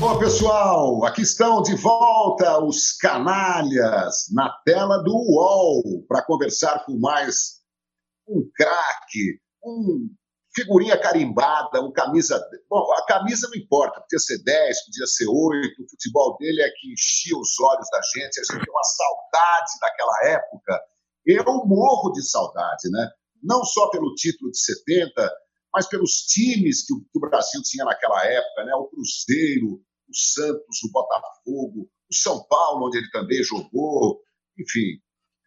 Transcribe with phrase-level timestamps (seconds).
[0.00, 6.98] Bom, pessoal, aqui estão de volta os canalhas na tela do UOL para conversar com
[6.98, 7.60] mais
[8.26, 10.08] um craque, um
[10.54, 12.42] figurinha carimbada, um camisa.
[12.70, 16.70] Bom, a camisa não importa, podia ser 10, podia ser 8, o futebol dele é
[16.70, 20.80] que enchia os olhos da gente, a gente tem uma saudade daquela época.
[21.26, 23.06] Eu morro de saudade, né?
[23.42, 25.30] Não só pelo título de 70,
[25.74, 28.74] mas pelos times que o, Brasil tinha naquela época, né?
[28.76, 34.20] O Cruzeiro, o Santos, o Botafogo, o São Paulo, onde ele também jogou,
[34.58, 35.00] enfim.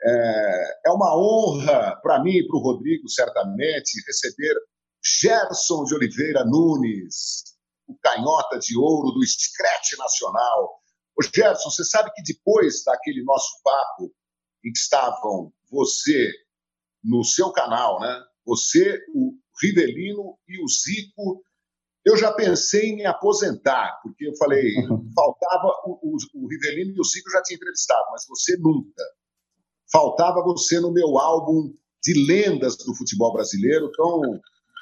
[0.05, 4.55] É, é uma honra para mim e para o Rodrigo, certamente, receber
[5.03, 7.55] Gerson de Oliveira Nunes,
[7.87, 10.81] o canhota de ouro do Scratch Nacional.
[11.17, 14.13] Ô Gerson, você sabe que depois daquele nosso papo
[14.65, 16.31] em que estavam você
[17.03, 18.23] no seu canal, né?
[18.45, 21.43] Você, o Rivelino e o Zico,
[22.05, 24.73] eu já pensei em me aposentar, porque eu falei,
[25.15, 29.03] faltava o, o, o Rivelino e o Zico já tinha entrevistado, mas você nunca.
[29.91, 31.73] Faltava você no meu álbum
[32.03, 34.21] de lendas do futebol brasileiro, então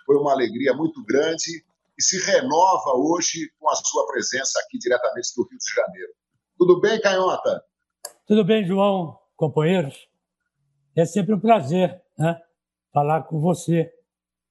[0.06, 1.64] foi uma alegria muito grande
[1.98, 6.14] e se renova hoje com a sua presença aqui diretamente do Rio de Janeiro.
[6.58, 7.64] Tudo bem, Canhota?
[8.26, 10.08] Tudo bem, João, companheiros.
[10.96, 12.42] É sempre um prazer né,
[12.92, 13.92] falar com você.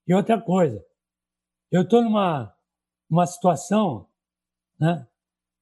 [0.06, 0.84] E outra coisa,
[1.70, 2.54] eu estou numa
[3.10, 4.08] uma situação
[4.78, 5.06] né,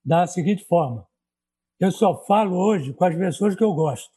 [0.05, 1.09] da seguinte forma:
[1.81, 4.13] eu só falo hoje com as pessoas que eu gosto.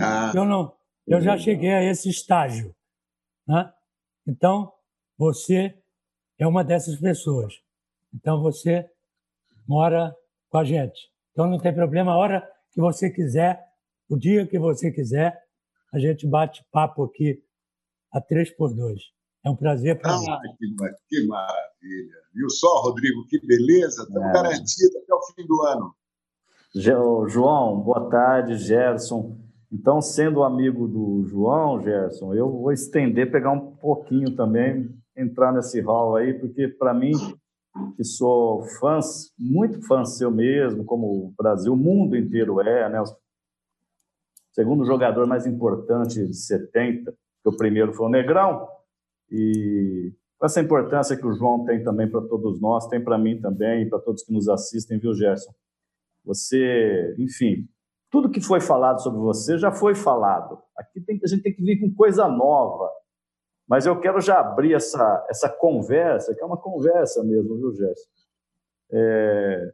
[0.00, 0.30] Ah.
[0.34, 0.76] Eu não,
[1.06, 2.74] eu já cheguei a esse estágio,
[3.46, 3.72] né?
[4.26, 4.72] Então
[5.16, 5.76] você
[6.38, 7.54] é uma dessas pessoas.
[8.14, 8.88] Então você
[9.66, 10.14] mora
[10.48, 11.10] com a gente.
[11.32, 13.64] Então não tem problema, a hora que você quiser,
[14.08, 15.42] o dia que você quiser,
[15.92, 17.42] a gente bate papo aqui
[18.12, 19.15] a três por dois.
[19.46, 20.26] É um prazer para ah, mim.
[20.58, 20.66] Que,
[21.08, 22.16] que maravilha.
[22.34, 24.02] Viu só, Rodrigo, que beleza.
[24.02, 24.32] Estamos é.
[24.32, 25.94] garantidos até o fim do ano.
[27.28, 29.38] João, boa tarde, Gerson.
[29.70, 35.80] Então, sendo amigo do João, Gerson, eu vou estender, pegar um pouquinho também entrar nesse
[35.80, 37.12] hall aí, porque para mim,
[37.96, 38.98] que sou fã,
[39.38, 43.00] muito fã seu mesmo, como o Brasil, o mundo inteiro é, né?
[43.00, 43.06] O
[44.52, 48.66] segundo jogador mais importante de 70, que o primeiro foi o Negrão,
[49.30, 53.88] e essa importância que o João tem também para todos nós, tem para mim também,
[53.88, 55.52] para todos que nos assistem, viu, Gerson?
[56.24, 57.68] Você, enfim,
[58.10, 60.58] tudo que foi falado sobre você já foi falado.
[60.76, 62.90] Aqui tem, a gente tem que vir com coisa nova.
[63.68, 68.08] Mas eu quero já abrir essa, essa conversa, que é uma conversa mesmo, viu, Gerson?
[68.92, 69.72] É...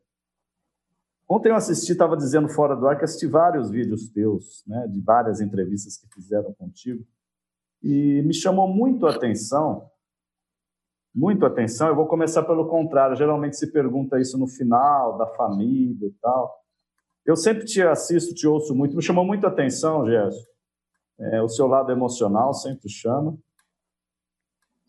[1.29, 5.01] Ontem eu assisti, estava dizendo fora do ar que assisti vários vídeos teus, né, de
[5.01, 7.05] várias entrevistas que fizeram contigo,
[7.83, 9.91] e me chamou muito a atenção,
[11.15, 15.27] muito a atenção, eu vou começar pelo contrário, geralmente se pergunta isso no final, da
[15.27, 16.59] família e tal.
[17.25, 20.45] Eu sempre te assisto, te ouço muito, me chamou muito a atenção, Gerson,
[21.19, 23.37] é, o seu lado emocional sempre chama,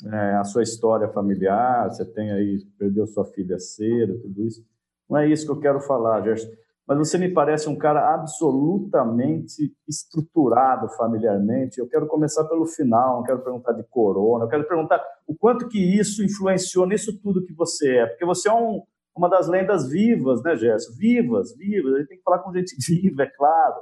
[0.06, 4.66] é, a sua história familiar, você tem aí, perdeu sua filha cedo, tudo isso.
[5.10, 6.50] Não é isso que eu quero falar, Gerson.
[6.88, 11.80] Mas você me parece um cara absolutamente estruturado familiarmente.
[11.80, 15.70] Eu quero começar pelo final, não quero perguntar de corona, eu quero perguntar o quanto
[15.70, 18.06] que isso influenciou nisso tudo que você é.
[18.08, 18.82] Porque você é um,
[19.16, 20.92] uma das lendas vivas, né, Gerson?
[20.98, 21.94] Vivas, vivas.
[21.94, 23.76] A gente tem que falar com gente viva, é claro.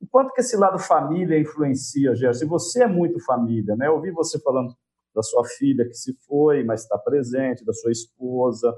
[0.00, 2.44] O quanto que esse lado família influencia, Gerson?
[2.44, 3.86] E você é muito família, né?
[3.86, 4.74] Eu ouvi você falando
[5.14, 8.74] da sua filha que se foi, mas está presente, da sua esposa.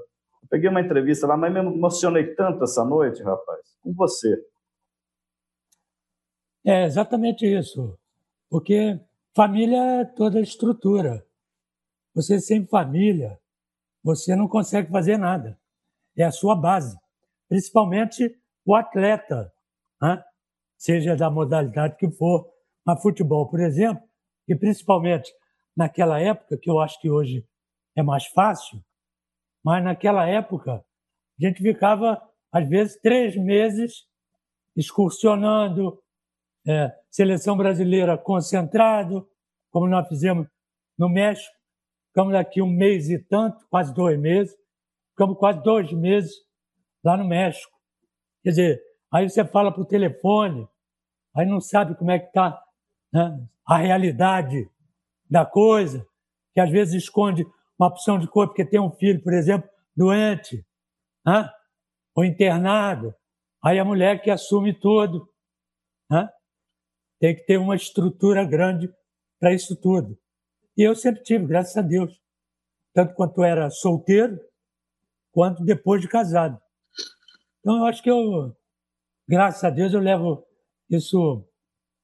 [0.49, 4.43] Peguei uma entrevista lá, mas me emocionei tanto essa noite, rapaz, com você.
[6.63, 7.97] É exatamente isso.
[8.49, 8.99] Porque
[9.35, 11.25] família é toda estrutura.
[12.13, 13.39] Você sem família,
[14.03, 15.59] você não consegue fazer nada.
[16.17, 16.97] É a sua base.
[17.47, 18.35] Principalmente
[18.65, 19.53] o atleta,
[20.01, 20.23] né?
[20.77, 22.49] seja da modalidade que for.
[22.85, 24.03] Mas futebol, por exemplo,
[24.47, 25.33] e principalmente
[25.75, 27.45] naquela época, que eu acho que hoje
[27.95, 28.83] é mais fácil,
[29.65, 32.21] mas naquela época a gente ficava,
[32.51, 34.05] às vezes, três meses
[34.77, 35.99] excursionando,
[36.67, 39.27] é, seleção brasileira concentrado,
[39.71, 40.47] como nós fizemos
[40.97, 41.51] no México,
[42.09, 44.55] ficamos aqui um mês e tanto, quase dois meses,
[45.09, 46.31] ficamos quase dois meses
[47.03, 47.75] lá no México.
[48.43, 50.67] Quer dizer, aí você fala por telefone,
[51.35, 52.61] aí não sabe como é que está
[53.11, 54.69] né, a realidade
[55.27, 56.05] da coisa,
[56.53, 57.45] que às vezes esconde
[57.79, 60.65] uma opção de cor porque tem um filho, por exemplo, doente,
[61.25, 61.49] né?
[62.15, 63.13] ou internado.
[63.63, 65.27] Aí a mulher que assume tudo.
[66.09, 66.29] Né?
[67.19, 68.93] Tem que ter uma estrutura grande
[69.39, 70.17] para isso tudo.
[70.77, 72.21] E eu sempre tive, graças a Deus.
[72.93, 74.39] Tanto quanto era solteiro,
[75.31, 76.59] quanto depois de casado.
[77.59, 78.55] Então, eu acho que eu,
[79.27, 80.45] graças a Deus, eu levo
[80.89, 81.45] isso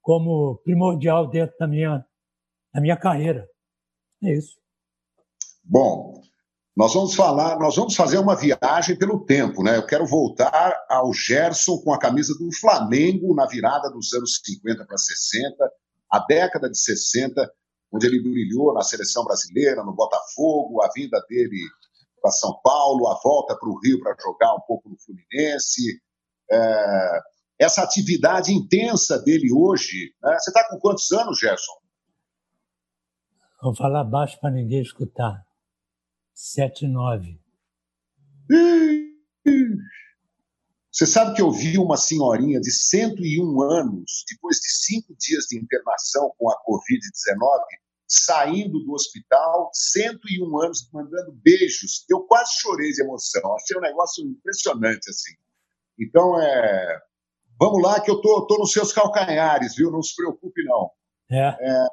[0.02, 2.06] como primordial dentro da minha,
[2.74, 3.48] da minha carreira.
[4.24, 4.61] É isso.
[5.72, 6.22] Bom,
[6.76, 9.78] nós vamos falar, nós vamos fazer uma viagem pelo tempo, né?
[9.78, 14.86] Eu quero voltar ao Gerson com a camisa do Flamengo na virada dos anos 50
[14.86, 15.72] para 60,
[16.12, 17.50] a década de 60,
[17.90, 21.62] onde ele brilhou na seleção brasileira, no Botafogo, a vinda dele
[22.22, 26.02] para São Paulo, a volta para o Rio para jogar um pouco no Fluminense.
[26.52, 27.20] É,
[27.58, 30.14] essa atividade intensa dele hoje.
[30.22, 30.38] Né?
[30.38, 31.80] Você está com quantos anos, Gerson?
[33.64, 35.50] Vou falar baixo para ninguém escutar.
[36.34, 37.40] Sete, nove.
[40.92, 45.58] Você sabe que eu vi uma senhorinha de 101 anos, depois de cinco dias de
[45.58, 47.62] internação com a Covid-19,
[48.08, 52.06] saindo do hospital, 101 anos, mandando beijos.
[52.10, 53.56] Eu quase chorei de emoção.
[53.56, 55.34] Achei um negócio impressionante, assim.
[55.98, 57.02] Então, é...
[57.58, 59.90] vamos lá, que eu tô, tô nos seus calcanhares, viu?
[59.90, 60.92] Não se preocupe, não.
[61.32, 61.56] É.
[61.58, 61.88] é...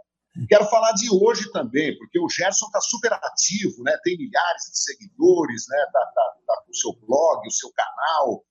[0.46, 3.96] Quero falar de hoje também, porque o Gerson está super ativo, né?
[4.04, 5.78] tem milhares de seguidores, né?
[5.92, 8.44] tá, tá, tá com o seu blog, o seu canal.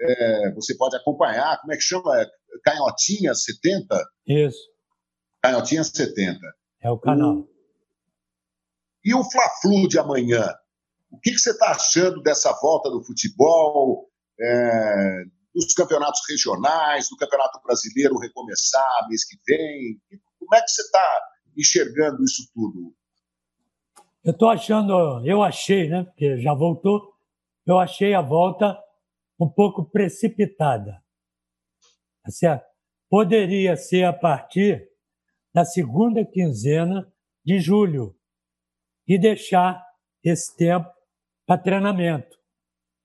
[0.00, 2.12] É, você pode acompanhar, como é que chama?
[2.64, 4.04] Canhotinha 70?
[4.26, 4.58] Isso.
[5.42, 6.38] Canhotinha 70.
[6.82, 7.38] É o canal.
[7.38, 7.48] O...
[9.04, 10.54] E o Fla-Flu de amanhã?
[11.10, 14.08] O que, que você está achando dessa volta do futebol,
[14.40, 15.24] é,
[15.54, 20.00] dos campeonatos regionais, do Campeonato Brasileiro recomeçar mês que vem?
[20.38, 21.20] Como é que você está
[21.56, 22.94] enxergando isso tudo?
[24.24, 26.04] Eu estou achando, eu achei, né?
[26.04, 27.12] Porque já voltou,
[27.66, 28.78] eu achei a volta
[29.38, 31.02] um pouco precipitada.
[32.28, 32.64] Certo?
[33.10, 34.88] Poderia ser a partir
[35.52, 37.12] da segunda quinzena
[37.44, 38.16] de julho
[39.06, 39.84] e deixar
[40.22, 40.88] esse tempo
[41.44, 42.38] para treinamento.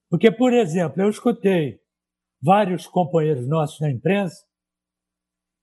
[0.10, 1.82] Porque, por exemplo, eu escutei
[2.42, 4.46] vários companheiros nossos na imprensa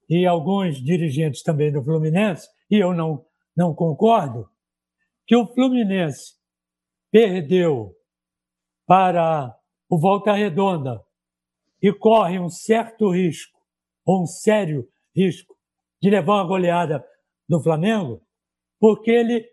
[0.09, 3.25] e alguns dirigentes também do Fluminense, e eu não,
[3.57, 4.49] não concordo,
[5.27, 6.35] que o Fluminense
[7.11, 7.95] perdeu
[8.87, 9.57] para
[9.89, 11.03] o Volta Redonda
[11.83, 13.59] e corre um certo risco,
[14.05, 15.55] ou um sério risco,
[16.01, 17.05] de levar uma goleada
[17.49, 18.23] do Flamengo,
[18.79, 19.47] porque ele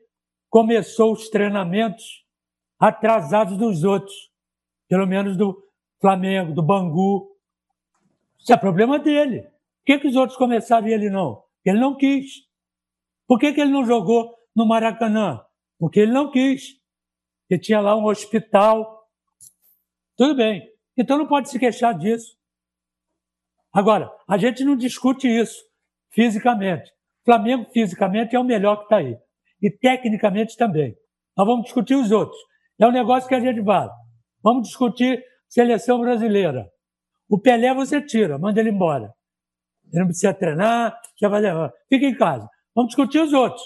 [0.50, 2.26] começou os treinamentos
[2.80, 4.14] atrasados dos outros,
[4.90, 5.64] pelo menos do
[6.00, 7.30] Flamengo, do Bangu.
[8.40, 9.44] Isso é problema dele.
[9.44, 11.44] Por que, que os outros começaram e ele não?
[11.64, 12.50] Ele não quis.
[13.32, 15.42] Por que, que ele não jogou no Maracanã?
[15.80, 16.64] Porque ele não quis.
[17.50, 19.08] Ele tinha lá um hospital.
[20.18, 20.62] Tudo bem.
[20.98, 22.36] Então não pode se queixar disso.
[23.72, 25.64] Agora, a gente não discute isso
[26.10, 26.92] fisicamente.
[27.24, 29.18] Flamengo, fisicamente, é o melhor que está aí.
[29.62, 30.94] E tecnicamente também.
[31.38, 32.38] Nós vamos discutir os outros.
[32.78, 33.88] É um negócio que a gente vai.
[34.44, 36.70] Vamos discutir seleção brasileira.
[37.30, 39.14] O Pelé você tira, manda ele embora.
[39.86, 41.72] Ele não precisa treinar, já vai levar.
[41.88, 42.50] Fica em casa.
[42.76, 43.62] Vamos discutir os outros.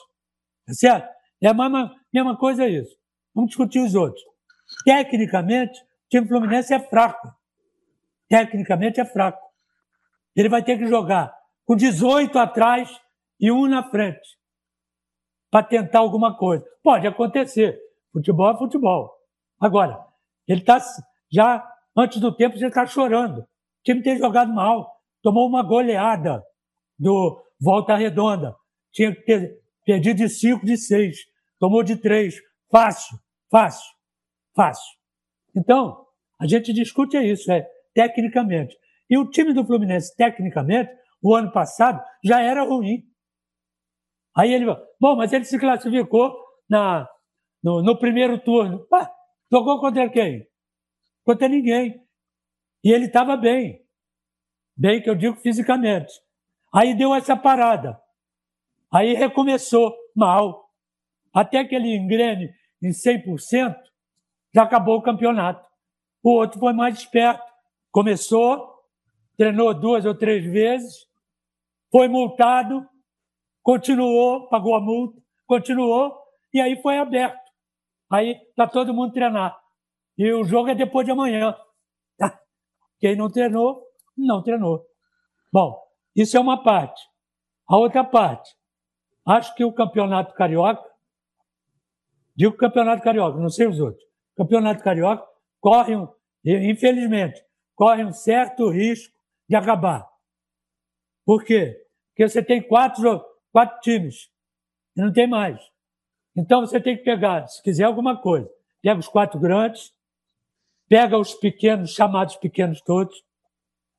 [0.65, 1.09] Tá certo?
[1.41, 2.95] É a mesma, mesma coisa isso.
[3.33, 4.23] Vamos discutir os outros.
[4.83, 7.33] Tecnicamente, o time Fluminense é fraco.
[8.27, 9.41] Tecnicamente é fraco.
[10.35, 11.33] Ele vai ter que jogar
[11.65, 12.89] com 18 atrás
[13.39, 14.37] e um na frente
[15.51, 16.65] para tentar alguma coisa.
[16.81, 17.79] Pode acontecer.
[18.11, 19.13] Futebol é futebol.
[19.59, 20.03] Agora,
[20.47, 20.79] ele está
[21.31, 23.41] já antes do tempo, ele está chorando.
[23.41, 23.47] O
[23.83, 24.95] time tem jogado mal
[25.25, 26.43] tomou uma goleada
[27.00, 28.55] do Volta Redonda.
[28.95, 31.17] Tinha que ter perdido de 5, de 6.
[31.59, 32.33] Tomou de 3.
[32.71, 33.19] Fácil,
[33.51, 33.93] fácil,
[34.55, 34.95] fácil.
[35.53, 36.05] Então,
[36.39, 38.75] a gente discute isso, é tecnicamente.
[39.09, 40.89] E o time do Fluminense, tecnicamente,
[41.21, 43.03] o ano passado, já era ruim.
[44.35, 44.65] Aí ele,
[44.99, 46.33] bom, mas ele se classificou
[46.69, 47.07] na,
[47.61, 48.87] no, no primeiro turno.
[48.93, 49.11] Ah,
[49.51, 50.47] jogou contra quem?
[51.23, 52.01] Contra ninguém.
[52.83, 53.85] E ele estava bem.
[54.75, 56.13] Bem que eu digo fisicamente.
[56.73, 57.99] Aí deu essa parada.
[58.95, 60.69] Aí recomeçou mal.
[61.33, 62.49] Até que ele engrene
[62.81, 63.75] em 100%,
[64.53, 65.69] já acabou o campeonato.
[66.23, 67.43] O outro foi mais esperto.
[67.91, 68.73] Começou,
[69.37, 71.05] treinou duas ou três vezes,
[71.91, 72.87] foi multado,
[73.61, 76.17] continuou, pagou a multa, continuou,
[76.53, 77.51] e aí foi aberto.
[78.09, 79.59] Aí está todo mundo treinar.
[80.17, 81.53] E o jogo é depois de amanhã.
[82.99, 83.83] Quem não treinou,
[84.17, 84.85] não treinou.
[85.51, 85.77] Bom,
[86.15, 87.01] isso é uma parte.
[87.67, 88.55] A outra parte,
[89.25, 90.84] acho que o campeonato carioca,
[92.36, 94.03] digo campeonato carioca, não sei os outros,
[94.36, 95.27] campeonato carioca
[95.60, 96.08] corre, um,
[96.46, 99.17] infelizmente, corre um certo risco
[99.50, 100.08] de acabar.
[101.25, 101.84] Por quê?
[102.10, 104.29] Porque você tem quatro, quatro times
[104.96, 105.60] e não tem mais.
[106.36, 108.50] Então você tem que pegar, se quiser alguma coisa,
[108.82, 109.94] pega os quatro grandes,
[110.88, 113.24] pega os pequenos, chamados pequenos todos,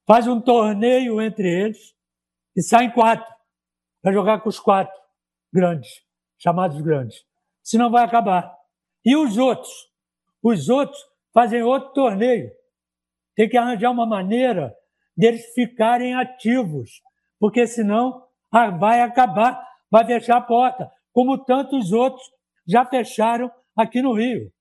[0.06, 1.94] faz um torneio entre eles
[2.54, 3.26] e saem quatro
[4.00, 4.94] para jogar com os quatro
[5.56, 6.02] grandes,
[6.36, 7.24] chamados grandes.
[7.62, 8.54] Senão vai acabar.
[9.02, 9.72] E os outros?
[10.42, 12.50] Os outros fazem outro torneio.
[13.34, 14.76] Tem que arranjar uma maneira
[15.16, 17.00] deles ficarem ativos,
[17.40, 18.22] porque senão
[18.52, 22.22] ah, vai acabar, vai fechar a porta, como tantos outros
[22.66, 24.52] já fecharam aqui no Rio.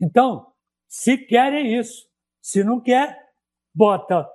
[0.00, 0.50] Então,
[0.88, 2.06] se querem isso,
[2.40, 3.18] se não quer,
[3.74, 4.26] bota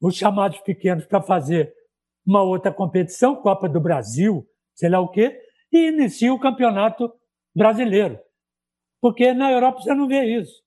[0.00, 1.72] os chamados pequenos para fazer
[2.26, 4.46] uma outra competição, Copa do Brasil,
[4.78, 5.36] sei lá o quê,
[5.72, 7.12] e inicia o campeonato
[7.54, 8.18] brasileiro.
[9.00, 10.62] Porque na Europa você não vê isso.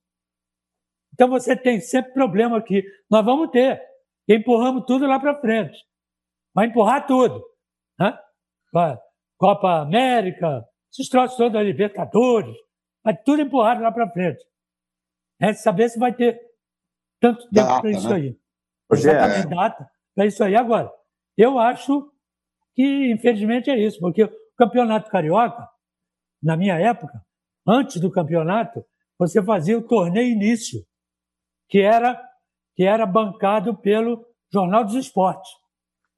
[1.13, 2.83] Então você tem sempre problema aqui.
[3.09, 3.81] Nós vamos ter.
[4.27, 5.77] Empurramos tudo lá para frente.
[6.53, 7.41] Vai empurrar tudo.
[7.97, 8.17] Né?
[9.37, 12.55] Copa América, esses troços todos da Libertadores,
[13.03, 14.43] vai tudo empurrado lá para frente.
[15.39, 16.39] É saber se vai ter
[17.19, 18.15] tanto tempo para isso né?
[18.15, 18.39] aí.
[18.91, 19.49] Exatamente, é.
[19.49, 20.55] data para isso aí.
[20.55, 20.91] Agora,
[21.37, 22.11] eu acho
[22.73, 25.67] que, infelizmente, é isso, porque o campeonato carioca,
[26.41, 27.21] na minha época,
[27.67, 28.83] antes do campeonato,
[29.17, 30.79] você fazia o torneio início,
[31.69, 32.21] que era,
[32.75, 35.49] que era bancado pelo Jornal dos Esportes.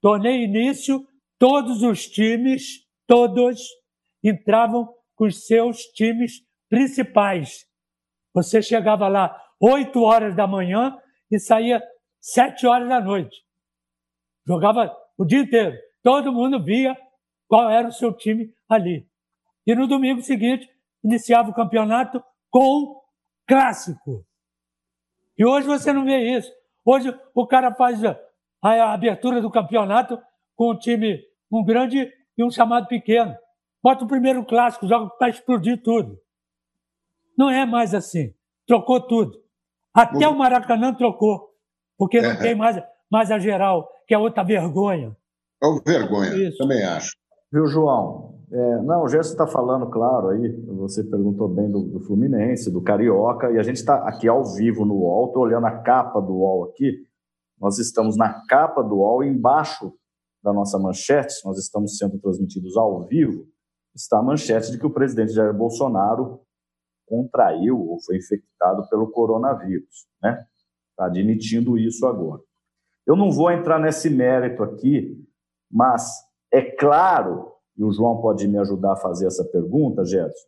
[0.00, 1.06] Torneio início,
[1.38, 3.60] todos os times, todos,
[4.22, 7.66] entravam com os seus times principais.
[8.32, 10.98] Você chegava lá 8 horas da manhã
[11.30, 11.82] e saía
[12.20, 13.44] 7 horas da noite.
[14.46, 15.76] Jogava o dia inteiro.
[16.04, 16.94] Todo mundo via
[17.48, 19.08] qual era o seu time ali.
[19.66, 20.68] E no domingo seguinte,
[21.02, 23.00] iniciava o campeonato com
[23.48, 24.22] clássico.
[25.38, 26.52] E hoje você não vê isso.
[26.84, 30.20] Hoje o cara faz a, abertura do campeonato
[30.54, 33.34] com um time, um grande e um chamado pequeno.
[33.82, 36.20] Bota o primeiro clássico, joga para explodir tudo.
[37.36, 38.34] Não é mais assim.
[38.66, 39.42] Trocou tudo.
[39.94, 41.50] Até o Maracanã trocou,
[41.96, 42.36] porque não é.
[42.36, 45.16] tem mais, mais a geral, que é outra vergonha.
[45.64, 46.58] É uma vergonha, Isso.
[46.58, 47.16] também acho.
[47.50, 48.34] Viu, João?
[48.52, 52.82] É, não, o Gerson está falando, claro, aí, você perguntou bem do, do Fluminense, do
[52.82, 56.34] Carioca, e a gente está aqui ao vivo no UOL, estou olhando a capa do
[56.34, 56.92] UOL aqui,
[57.58, 59.92] nós estamos na capa do UOL, embaixo
[60.42, 63.46] da nossa manchete, nós estamos sendo transmitidos ao vivo,
[63.94, 66.40] está a manchete de que o presidente Jair Bolsonaro
[67.06, 70.44] contraiu ou foi infectado pelo coronavírus, né?
[70.90, 72.42] Está admitindo isso agora.
[73.06, 75.23] Eu não vou entrar nesse mérito aqui,
[75.74, 76.08] mas
[76.52, 80.46] é claro, e o João pode me ajudar a fazer essa pergunta, Gerson,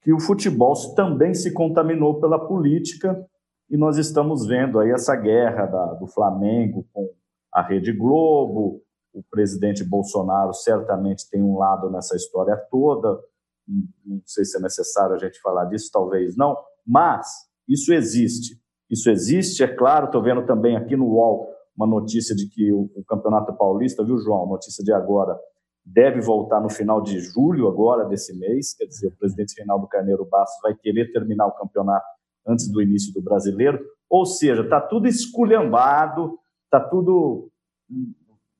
[0.00, 3.26] que o futebol também se contaminou pela política
[3.68, 7.10] e nós estamos vendo aí essa guerra da, do Flamengo com
[7.52, 8.80] a Rede Globo,
[9.12, 13.18] o presidente Bolsonaro certamente tem um lado nessa história toda.
[13.66, 16.56] Não sei se é necessário a gente falar disso, talvez não,
[16.86, 17.28] mas
[17.68, 18.60] isso existe.
[18.90, 20.06] Isso existe, é claro.
[20.06, 24.18] Estou vendo também aqui no UOL uma notícia de que o, o Campeonato Paulista, viu,
[24.18, 24.46] João?
[24.46, 25.38] Notícia de agora,
[25.84, 28.74] deve voltar no final de julho, agora desse mês.
[28.74, 32.06] Quer dizer, o presidente Reinaldo Carneiro Bastos vai querer terminar o campeonato
[32.46, 33.78] antes do início do brasileiro.
[34.08, 37.50] Ou seja, está tudo esculhambado, está tudo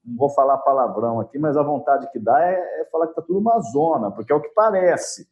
[0.04, 3.23] não vou falar palavrão aqui, mas a vontade que dá é, é falar que está
[3.23, 5.26] tudo uma zona, porque é o que parece.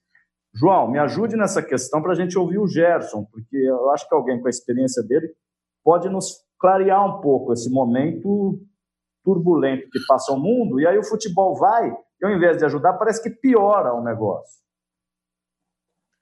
[0.54, 4.14] João, me ajude nessa questão para a gente ouvir o Gerson, porque eu acho que
[4.14, 5.34] alguém com a experiência dele
[5.84, 8.60] pode nos clarear um pouco esse momento
[9.24, 12.94] turbulento que passa o mundo, e aí o futebol vai, e ao invés de ajudar,
[12.94, 14.62] parece que piora o negócio.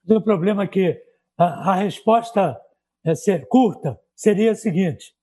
[0.09, 0.99] O problema é que
[1.37, 2.59] a, a resposta
[3.05, 5.15] é ser curta seria a seguinte: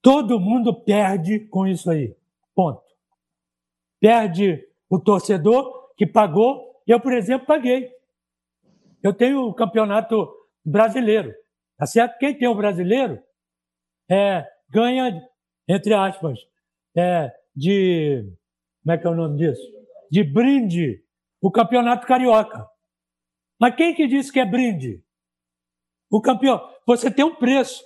[0.00, 2.16] Todo mundo perde com isso aí.
[2.54, 2.82] Ponto.
[4.00, 6.82] Perde o torcedor que pagou.
[6.86, 7.90] Eu, por exemplo, paguei.
[9.02, 10.28] Eu tenho o campeonato
[10.64, 11.32] brasileiro.
[11.78, 12.18] Tá certo?
[12.18, 13.22] Quem tem o brasileiro
[14.10, 15.20] é, ganha,
[15.68, 16.38] entre aspas,
[16.96, 18.24] é, de.
[18.82, 19.62] Como é que é o nome disso?
[20.10, 21.02] De brinde
[21.42, 22.68] o campeonato carioca.
[23.60, 25.02] Mas quem que disse que é brinde?
[26.08, 26.60] O campeão.
[26.86, 27.82] Você tem um preço.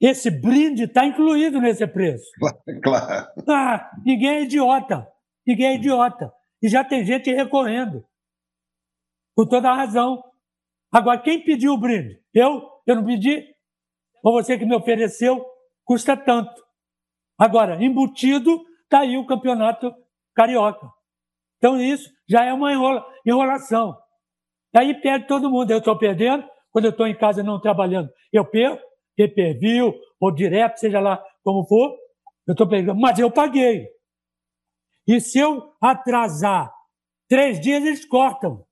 [0.00, 2.30] Esse brinde está incluído nesse preço.
[2.82, 3.28] Claro.
[3.48, 5.10] Ah, ninguém é idiota.
[5.46, 6.32] Ninguém é idiota.
[6.62, 8.04] E já tem gente recorrendo.
[9.36, 10.22] Com toda a razão.
[10.92, 12.22] Agora, quem pediu o brinde?
[12.32, 12.70] Eu?
[12.86, 13.54] Eu não pedi?
[14.22, 15.44] Ou você que me ofereceu?
[15.84, 16.62] Custa tanto.
[17.38, 19.92] Agora, embutido, está aí o campeonato
[20.34, 20.88] carioca.
[21.58, 23.96] Então, isso já é uma enrola, enrolação.
[24.74, 25.70] Aí perde todo mundo.
[25.70, 28.82] Eu estou perdendo, quando eu estou em casa não trabalhando, eu perco
[29.16, 31.96] pay-per-view ou direto, seja lá como for,
[32.46, 33.88] eu estou pegando, mas eu paguei.
[35.06, 36.72] E se eu atrasar
[37.28, 38.66] três dias, eles cortam.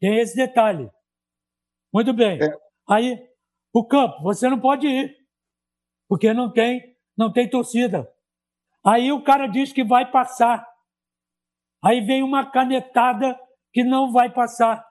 [0.00, 0.88] Tem esse detalhe.
[1.92, 2.38] Muito bem.
[2.42, 2.56] É.
[2.88, 3.18] Aí,
[3.74, 5.16] o campo, você não pode ir,
[6.08, 8.08] porque não tem, não tem torcida.
[8.86, 10.64] Aí o cara diz que vai passar.
[11.84, 13.36] Aí vem uma canetada
[13.72, 14.86] que não vai passar.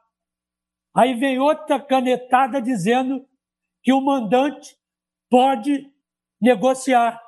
[0.94, 3.26] Aí vem outra canetada dizendo
[3.82, 4.76] que o mandante
[5.30, 5.90] pode
[6.42, 7.22] negociar.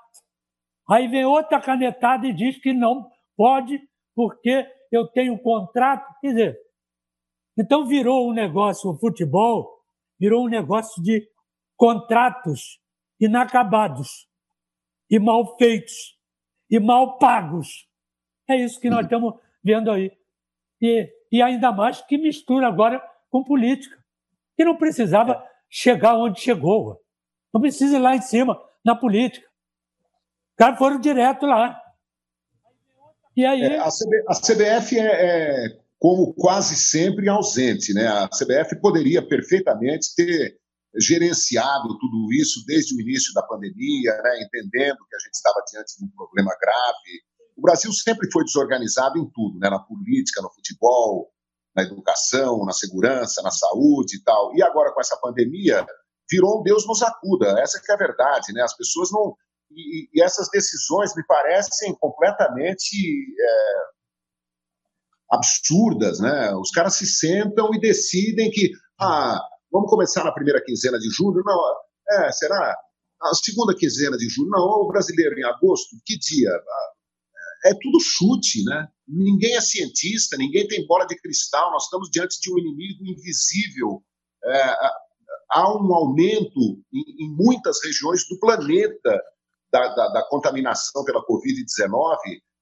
[0.89, 3.79] Aí vem outra canetada e diz que não pode,
[4.13, 6.13] porque eu tenho um contrato.
[6.19, 6.59] Quer dizer,
[7.57, 9.81] então virou um negócio, o futebol
[10.19, 11.25] virou um negócio de
[11.75, 12.79] contratos
[13.20, 14.27] inacabados
[15.10, 16.17] e mal feitos
[16.70, 17.88] e mal pagos.
[18.48, 20.12] É isso que nós estamos vendo aí.
[20.82, 23.98] E, e ainda mais que mistura agora com política,
[24.55, 27.01] que não precisava chegar onde chegou.
[27.53, 29.48] Não precisa ir lá em cima, na política.
[29.48, 31.82] Os caras foram direto lá.
[33.36, 33.62] E aí...
[33.62, 37.94] É, a, CB, a, CBF é, é, como quase sempre, ausente.
[37.94, 38.08] Né?
[38.08, 40.58] A CBF poderia perfeitamente ter
[40.99, 44.41] gerenciado tudo isso desde o início da pandemia, né?
[44.41, 47.21] entendendo que a gente estava diante de um problema grave.
[47.57, 49.69] O Brasil sempre foi desorganizado em tudo, né?
[49.69, 51.31] na política, no futebol,
[51.75, 54.55] na educação, na segurança, na saúde e tal.
[54.55, 55.85] E agora, com essa pandemia,
[56.29, 57.59] virou um Deus nos acuda.
[57.59, 58.61] Essa que é a verdade, né?
[58.61, 59.35] As pessoas não
[59.71, 63.75] e, e essas decisões me parecem completamente é,
[65.31, 66.53] absurdas, né?
[66.55, 69.41] Os caras se sentam e decidem que, ah,
[69.72, 71.43] vamos começar na primeira quinzena de julho?
[71.45, 71.60] Não,
[72.10, 72.77] é, será?
[73.22, 74.50] A segunda quinzena de julho?
[74.50, 75.95] Não, o brasileiro em agosto?
[76.05, 76.51] Que dia?
[77.65, 78.88] É tudo chute, né?
[79.07, 84.03] Ninguém é cientista, ninguém tem bola de cristal, nós estamos diante de um inimigo invisível.
[84.43, 84.75] É,
[85.51, 86.60] há um aumento
[86.93, 89.22] em, em muitas regiões do planeta
[89.72, 92.17] da, da, da contaminação pela Covid-19,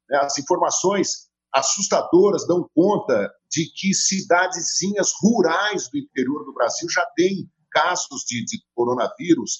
[0.09, 7.05] né, as informações assustadoras dão conta de que cidadezinhas rurais do interior do Brasil já
[7.15, 9.59] têm casos de, de coronavírus.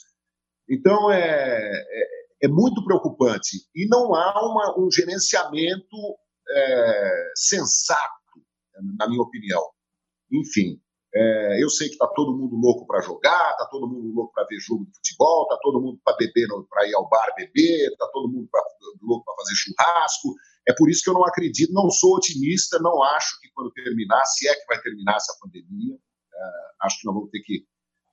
[0.68, 3.58] Então, é, é, é, muito preocupante.
[3.76, 5.96] E não há uma, um gerenciamento
[6.50, 8.42] é, sensato,
[8.98, 9.62] na minha opinião.
[10.32, 10.82] Enfim,
[11.14, 14.48] é, eu sei que está todo mundo louco para jogar, está todo mundo louco para
[14.50, 18.08] ver jogo de futebol, está todo mundo para beber, para ir ao bar beber, está
[18.08, 18.60] todo mundo pra,
[19.04, 20.34] louco para fazer churrasco.
[20.68, 24.24] É por isso que eu não acredito, não sou otimista, não acho que quando terminar,
[24.26, 27.66] se é que vai terminar essa pandemia, é, acho que nós vamos ter que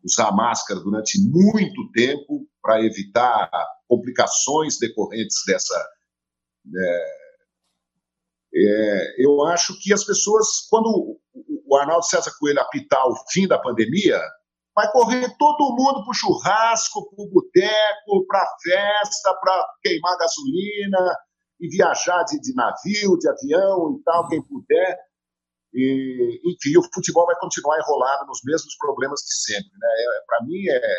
[0.05, 3.51] usar máscara durante muito tempo para evitar
[3.87, 5.89] complicações decorrentes dessa.
[6.77, 7.21] É,
[8.53, 11.21] é, eu acho que as pessoas, quando
[11.67, 14.21] o Arnaldo César Coelho apitar o fim da pandemia,
[14.75, 20.17] vai correr todo mundo para o churrasco, para o boteco, para a festa, para queimar
[20.19, 21.17] gasolina
[21.61, 24.99] e viajar de, de, navio, de avião e tal, quem puder.
[25.73, 29.71] E, enfim, o futebol vai continuar enrolado nos mesmos problemas de sempre.
[29.71, 29.89] Né?
[29.89, 30.95] É, para mim, é, é,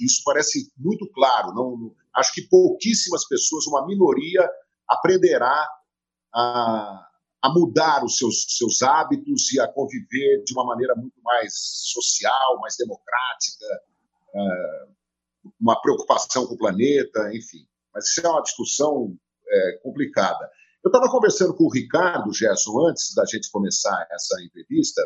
[0.00, 1.52] isso parece muito claro.
[1.54, 4.48] Não, acho que pouquíssimas pessoas, uma minoria,
[4.88, 5.68] aprenderá
[6.34, 7.08] a
[7.42, 11.52] a mudar os seus, seus hábitos e a conviver de uma maneira muito mais
[11.92, 13.66] social, mais democrática,
[14.34, 14.86] é,
[15.60, 17.66] uma preocupação com o planeta, enfim.
[17.92, 19.16] Mas isso é uma discussão
[19.48, 20.50] é, complicada.
[20.84, 25.02] Eu estava conversando com o Ricardo Gerson antes da gente começar essa entrevista.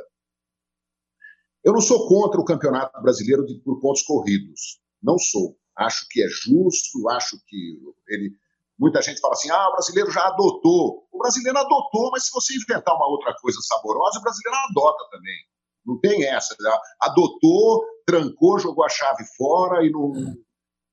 [1.64, 4.80] Eu não sou contra o Campeonato Brasileiro de, por pontos corridos.
[5.02, 5.56] Não sou.
[5.76, 8.34] Acho que é justo, acho que ele
[8.78, 11.06] Muita gente fala assim: ah, o brasileiro já adotou.
[11.10, 15.36] O brasileiro adotou, mas se você inventar uma outra coisa saborosa, o brasileiro adota também.
[15.84, 16.54] Não tem essa.
[17.00, 20.12] Adotou, trancou, jogou a chave fora e não.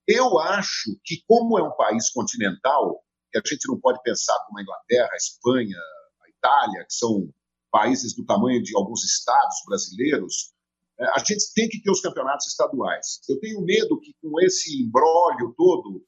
[0.08, 3.02] Eu acho que, como é um país continental,
[3.42, 5.78] que a gente não pode pensar como a Inglaterra, a Espanha,
[6.22, 7.30] a Itália, que são
[7.72, 10.54] países do tamanho de alguns estados brasileiros,
[11.00, 13.20] é, a gente tem que ter os campeonatos estaduais.
[13.28, 16.06] Eu tenho medo que, com esse imbróglio todo,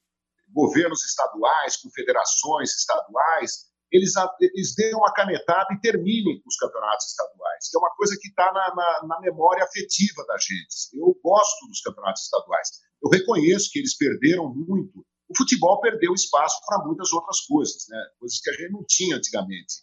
[0.52, 7.68] governos estaduais, com federações estaduais, eles, eles deem uma canetada e terminem os campeonatos estaduais,
[7.70, 10.90] que é uma coisa que está na, na, na, memória afetiva da gente.
[10.94, 12.68] Eu gosto dos campeonatos estaduais.
[13.02, 15.04] Eu reconheço que eles perderam muito.
[15.28, 17.98] O futebol perdeu espaço para muitas outras coisas, né?
[18.18, 19.82] coisas que a gente não tinha antigamente.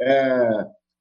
[0.00, 0.48] É,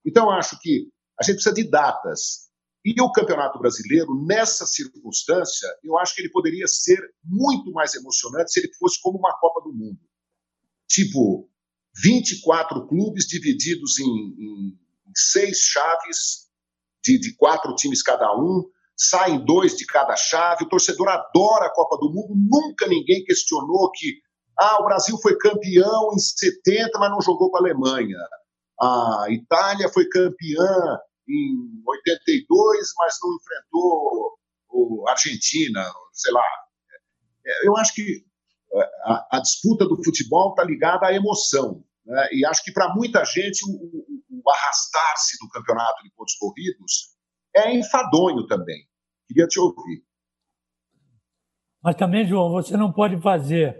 [0.05, 0.89] então, acho que
[1.19, 2.49] a gente precisa de datas.
[2.83, 8.51] E o Campeonato Brasileiro, nessa circunstância, eu acho que ele poderia ser muito mais emocionante
[8.51, 9.99] se ele fosse como uma Copa do Mundo.
[10.87, 11.49] Tipo,
[12.01, 16.49] 24 clubes divididos em, em, em seis chaves,
[17.03, 20.65] de, de quatro times cada um, saem dois de cada chave.
[20.65, 22.33] O torcedor adora a Copa do Mundo.
[22.35, 24.19] Nunca ninguém questionou que
[24.59, 28.17] ah, o Brasil foi campeão em 70, mas não jogou com a Alemanha.
[28.81, 34.37] A Itália foi campeã em 82, mas não enfrentou
[34.71, 35.81] o Argentina,
[36.11, 36.43] sei lá.
[37.45, 38.23] É, eu acho que
[38.73, 41.83] é, a, a disputa do futebol está ligada à emoção.
[42.05, 42.29] Né?
[42.33, 47.15] E acho que para muita gente o, o, o arrastar-se do campeonato de pontos corridos
[47.55, 48.88] é enfadonho também.
[49.29, 50.03] Queria te ouvir.
[51.83, 53.79] Mas também, João, você não pode fazer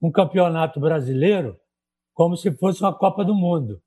[0.00, 1.58] um campeonato brasileiro
[2.14, 3.82] como se fosse uma Copa do Mundo.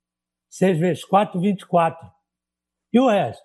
[0.50, 2.10] 6 vezes 4, 24.
[2.92, 3.42] E o resto?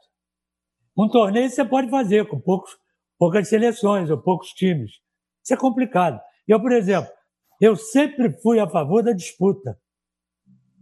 [0.98, 2.78] Um torneio você pode fazer com poucos,
[3.18, 5.00] poucas seleções ou poucos times.
[5.42, 6.20] Isso é complicado.
[6.46, 7.12] Eu, por exemplo,
[7.62, 9.80] eu sempre fui a favor da disputa.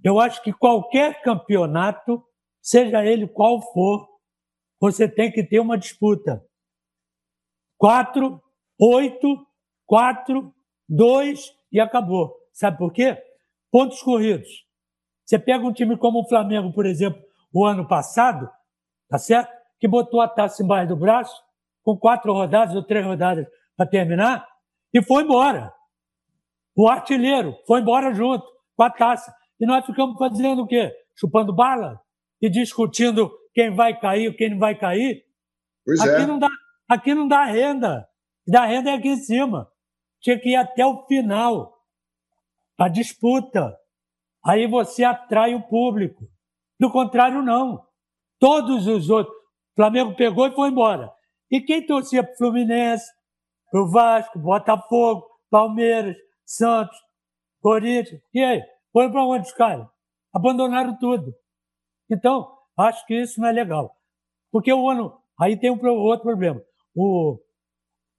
[0.04, 2.24] Eu acho que qualquer campeonato,
[2.60, 4.08] seja ele qual for,
[4.80, 6.44] você tem que ter uma disputa.
[7.78, 8.42] Quatro,
[8.80, 9.46] oito,
[9.86, 10.54] quatro,
[10.88, 12.36] dois e acabou.
[12.54, 13.18] Sabe por quê?
[13.72, 14.66] Pontos corridos.
[15.26, 17.22] Você pega um time como o Flamengo, por exemplo,
[17.54, 18.50] o ano passado,
[19.08, 19.52] tá certo?
[19.80, 21.36] Que botou a taça embaixo do braço,
[21.84, 24.48] com quatro rodadas ou três rodadas para terminar,
[24.94, 25.74] e foi embora.
[26.76, 29.34] O artilheiro foi embora junto com a taça.
[29.60, 30.92] E nós ficamos fazendo o quê?
[31.16, 32.02] Chupando bala
[32.42, 35.24] e discutindo quem vai cair, quem não vai cair.
[35.86, 36.26] Pois aqui é.
[36.26, 36.50] não dá,
[36.88, 38.08] aqui não dá renda.
[38.48, 39.70] Da renda é aqui em cima.
[40.22, 41.78] Tinha que ir até o final.
[42.78, 43.78] A disputa.
[44.46, 46.28] Aí você atrai o público.
[46.80, 47.86] Do contrário, não.
[48.40, 49.36] Todos os outros.
[49.36, 51.12] O Flamengo pegou e foi embora.
[51.52, 53.06] E quem torcia para o Fluminense,
[53.72, 56.98] para o Vasco, Botafogo, Palmeiras, Santos,
[57.62, 58.62] Corinthians, e aí?
[58.92, 59.88] Foram para onde os caras?
[60.34, 61.34] Abandonaram tudo.
[62.10, 63.96] Então, acho que isso não é legal.
[64.52, 65.20] Porque o ano.
[65.40, 66.62] Aí tem um outro problema.
[66.96, 67.40] O,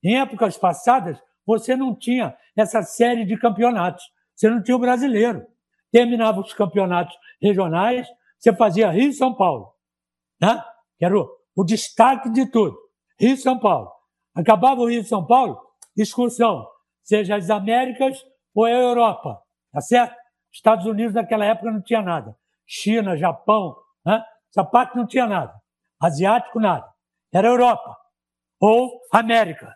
[0.03, 4.05] em épocas passadas, você não tinha essa série de campeonatos.
[4.35, 5.47] Você não tinha o brasileiro.
[5.93, 9.75] Terminava os campeonatos regionais, você fazia Rio e São Paulo.
[10.41, 10.63] Né?
[10.99, 12.79] Que era o, o destaque de tudo.
[13.19, 13.91] Rio e São Paulo.
[14.35, 15.61] Acabava o Rio e São Paulo,
[15.97, 16.67] excursão,
[17.03, 19.43] seja as Américas ou a Europa.
[19.73, 20.15] Tá certo?
[20.53, 22.35] Estados Unidos naquela época não tinha nada.
[22.67, 24.23] China, Japão, né?
[24.51, 25.55] Essa parte não tinha nada.
[26.01, 26.87] Asiático, nada.
[27.33, 27.97] Era Europa.
[28.61, 29.75] Ou América.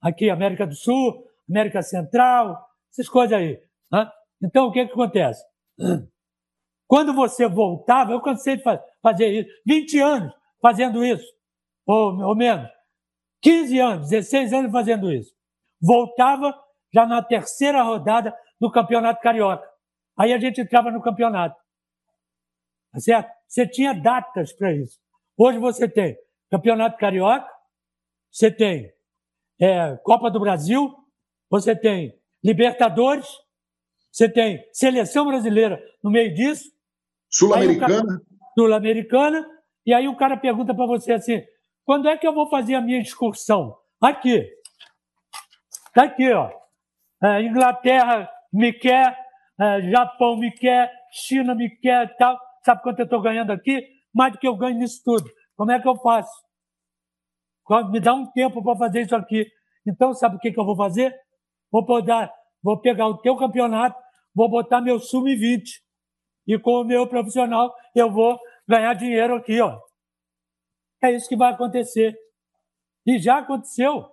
[0.00, 3.60] Aqui, América do Sul, América Central, essas coisas aí.
[3.90, 4.10] Né?
[4.42, 5.44] Então, o que, que acontece?
[6.86, 8.62] Quando você voltava, eu cansei de
[9.02, 11.26] fazer isso, 20 anos fazendo isso,
[11.86, 12.68] ou, ou menos,
[13.42, 15.32] 15 anos, 16 anos fazendo isso.
[15.80, 16.58] Voltava
[16.92, 19.68] já na terceira rodada do Campeonato Carioca.
[20.18, 21.56] Aí a gente entrava no campeonato.
[22.92, 23.37] Tá certo?
[23.48, 25.00] Você tinha datas para isso.
[25.36, 26.16] Hoje você tem
[26.50, 27.48] Campeonato Carioca,
[28.30, 28.92] você tem
[29.60, 30.94] é, Copa do Brasil,
[31.50, 33.26] você tem Libertadores,
[34.12, 36.70] você tem Seleção Brasileira no meio disso.
[37.30, 38.20] Sul-Americana.
[38.56, 39.46] Sul-Americana.
[39.84, 41.42] E aí o cara pergunta para você assim:
[41.84, 43.76] quando é que eu vou fazer a minha excursão?
[44.00, 44.46] Aqui.
[45.88, 46.50] Está aqui, ó.
[47.22, 49.18] É, Inglaterra me quer,
[49.58, 52.38] é, Japão me quer, China me quer tal.
[52.68, 53.82] Sabe quanto eu estou ganhando aqui?
[54.14, 55.24] Mais do que eu ganho nisso tudo.
[55.56, 56.30] Como é que eu faço?
[57.90, 59.50] Me dá um tempo para fazer isso aqui.
[59.86, 61.18] Então, sabe o que, que eu vou fazer?
[61.72, 62.30] Vou, poder,
[62.62, 63.98] vou pegar o teu campeonato,
[64.34, 65.62] vou botar meu sub-20.
[66.46, 69.80] E com o meu profissional, eu vou ganhar dinheiro aqui, ó.
[71.02, 72.14] É isso que vai acontecer.
[73.06, 74.10] E já aconteceu.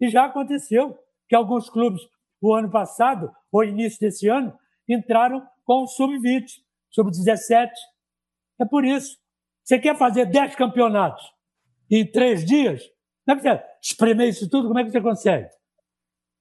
[0.00, 0.96] E já aconteceu
[1.28, 2.02] que alguns clubes,
[2.40, 4.56] o ano passado, ou início desse ano,
[4.88, 6.46] entraram com o sub-20,
[6.90, 7.70] sub-17.
[8.60, 9.16] É por isso.
[9.64, 11.22] Você quer fazer 10 campeonatos
[11.90, 12.82] em três dias?
[13.24, 14.68] Como é que você espremer isso tudo?
[14.68, 15.48] Como é que você consegue?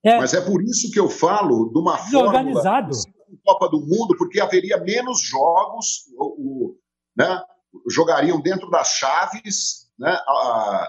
[0.04, 2.96] É, Mas é por isso que eu falo de uma forma organizado.
[3.44, 6.80] Copa do Mundo, porque haveria menos jogos, o, o,
[7.16, 7.42] né?
[7.90, 10.12] jogariam dentro das chaves, né?
[10.12, 10.88] A,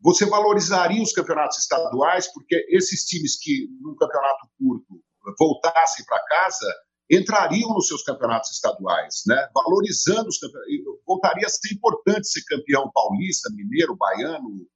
[0.00, 5.00] você valorizaria os campeonatos estaduais, porque esses times que, num campeonato curto,
[5.38, 6.74] voltassem para casa,
[7.10, 9.48] entrariam nos seus campeonatos estaduais, né?
[9.54, 10.74] valorizando os campeonatos.
[11.06, 14.66] Voltaria a ser importante ser campeão paulista, mineiro, baiano,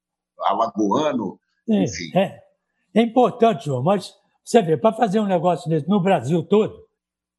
[0.41, 2.11] alagoano, é, enfim.
[2.17, 2.41] É,
[2.95, 4.15] é importante, João, mas
[4.45, 6.75] você vê, para fazer um negócio desse no Brasil todo,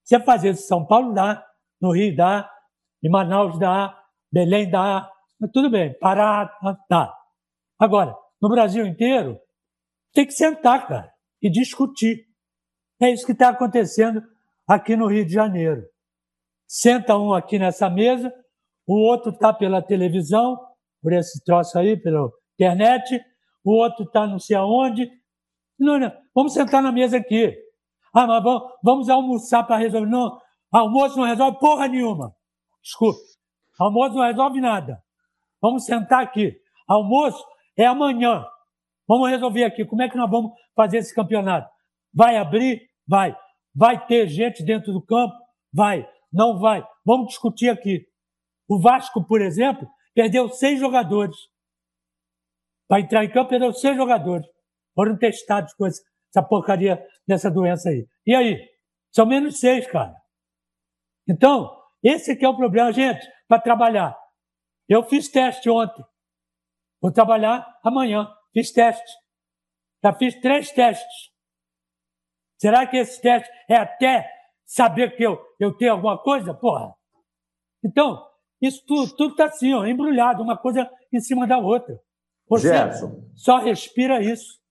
[0.04, 1.46] você fazer em São Paulo dá,
[1.82, 2.50] no Rio dá,
[3.04, 3.98] em Manaus dá,
[4.32, 5.10] Belém dá,
[5.52, 6.52] tudo bem, Pará
[6.90, 7.14] dá.
[7.78, 9.38] Agora, no Brasil inteiro,
[10.14, 12.26] tem que sentar, cara, e discutir.
[13.02, 14.22] É isso que está acontecendo
[14.68, 15.84] aqui no Rio de Janeiro.
[16.68, 18.34] Senta um aqui nessa mesa,
[18.88, 20.58] o outro está pela televisão,
[21.02, 23.22] por esse troço aí, pela internet,
[23.64, 25.10] o outro está não sei aonde.
[25.80, 27.56] Não, não, vamos sentar na mesa aqui.
[28.14, 30.10] Ah, mas vamos, vamos almoçar para resolver.
[30.10, 30.40] Não,
[30.72, 32.34] almoço não resolve porra nenhuma.
[32.82, 33.20] Desculpe.
[33.80, 35.02] almoço não resolve nada.
[35.62, 36.56] Vamos sentar aqui.
[36.88, 37.44] Almoço
[37.78, 38.46] é amanhã.
[39.08, 41.70] Vamos resolver aqui como é que nós vamos fazer esse campeonato.
[42.14, 42.82] Vai abrir?
[43.08, 43.36] Vai.
[43.76, 45.34] Vai ter gente dentro do campo?
[45.72, 46.08] Vai.
[46.32, 46.86] Não vai.
[47.06, 48.06] Vamos discutir aqui.
[48.68, 51.36] O Vasco, por exemplo, perdeu seis jogadores.
[52.88, 54.48] Para entrar em campo, perdeu seis jogadores.
[54.96, 58.08] Foram testados com essa porcaria dessa doença aí.
[58.26, 58.70] E aí?
[59.12, 60.16] São menos seis, cara.
[61.28, 64.16] Então, esse aqui é o problema, gente, para trabalhar.
[64.88, 66.04] Eu fiz teste ontem.
[67.02, 68.28] Vou trabalhar amanhã.
[68.54, 69.12] Fiz teste.
[70.04, 71.33] Já fiz três testes.
[72.64, 74.26] Será que esse teste é até
[74.66, 76.54] saber que eu, eu tenho alguma coisa?
[76.54, 76.94] Porra.
[77.84, 78.24] Então,
[78.62, 82.00] isso tudo está assim, ó, embrulhado, uma coisa em cima da outra.
[82.48, 83.22] Você Gerson.
[83.36, 84.62] só respira isso.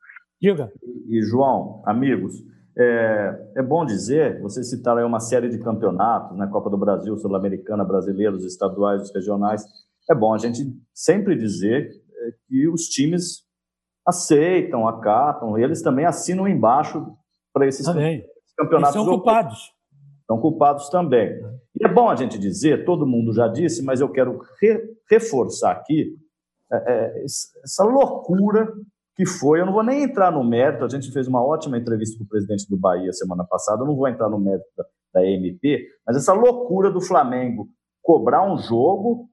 [0.40, 0.72] Diga.
[1.06, 2.32] E, João, amigos,
[2.78, 7.14] é, é, bom dizer, vocês citaram aí uma série de campeonatos, né, Copa do Brasil,
[7.18, 9.66] Sul-Americana, brasileiros, estaduais, os regionais.
[10.10, 10.62] É bom a gente
[10.94, 13.42] sempre dizer é, que os times
[14.08, 17.14] aceitam, acatam, eles também assinam embaixo
[17.52, 18.24] para esses também.
[18.56, 18.94] campeonatos.
[18.96, 19.72] Eles são culpados.
[20.26, 21.40] São culpados também.
[21.78, 25.72] E é bom a gente dizer, todo mundo já disse, mas eu quero re, reforçar
[25.72, 26.16] aqui
[26.72, 28.72] é, é, essa loucura
[29.14, 29.60] que foi.
[29.60, 32.28] Eu não vou nem entrar no mérito, a gente fez uma ótima entrevista com o
[32.28, 34.84] presidente do Bahia semana passada, eu não vou entrar no mérito da,
[35.14, 37.68] da EMP, mas essa loucura do Flamengo
[38.02, 39.28] cobrar um jogo,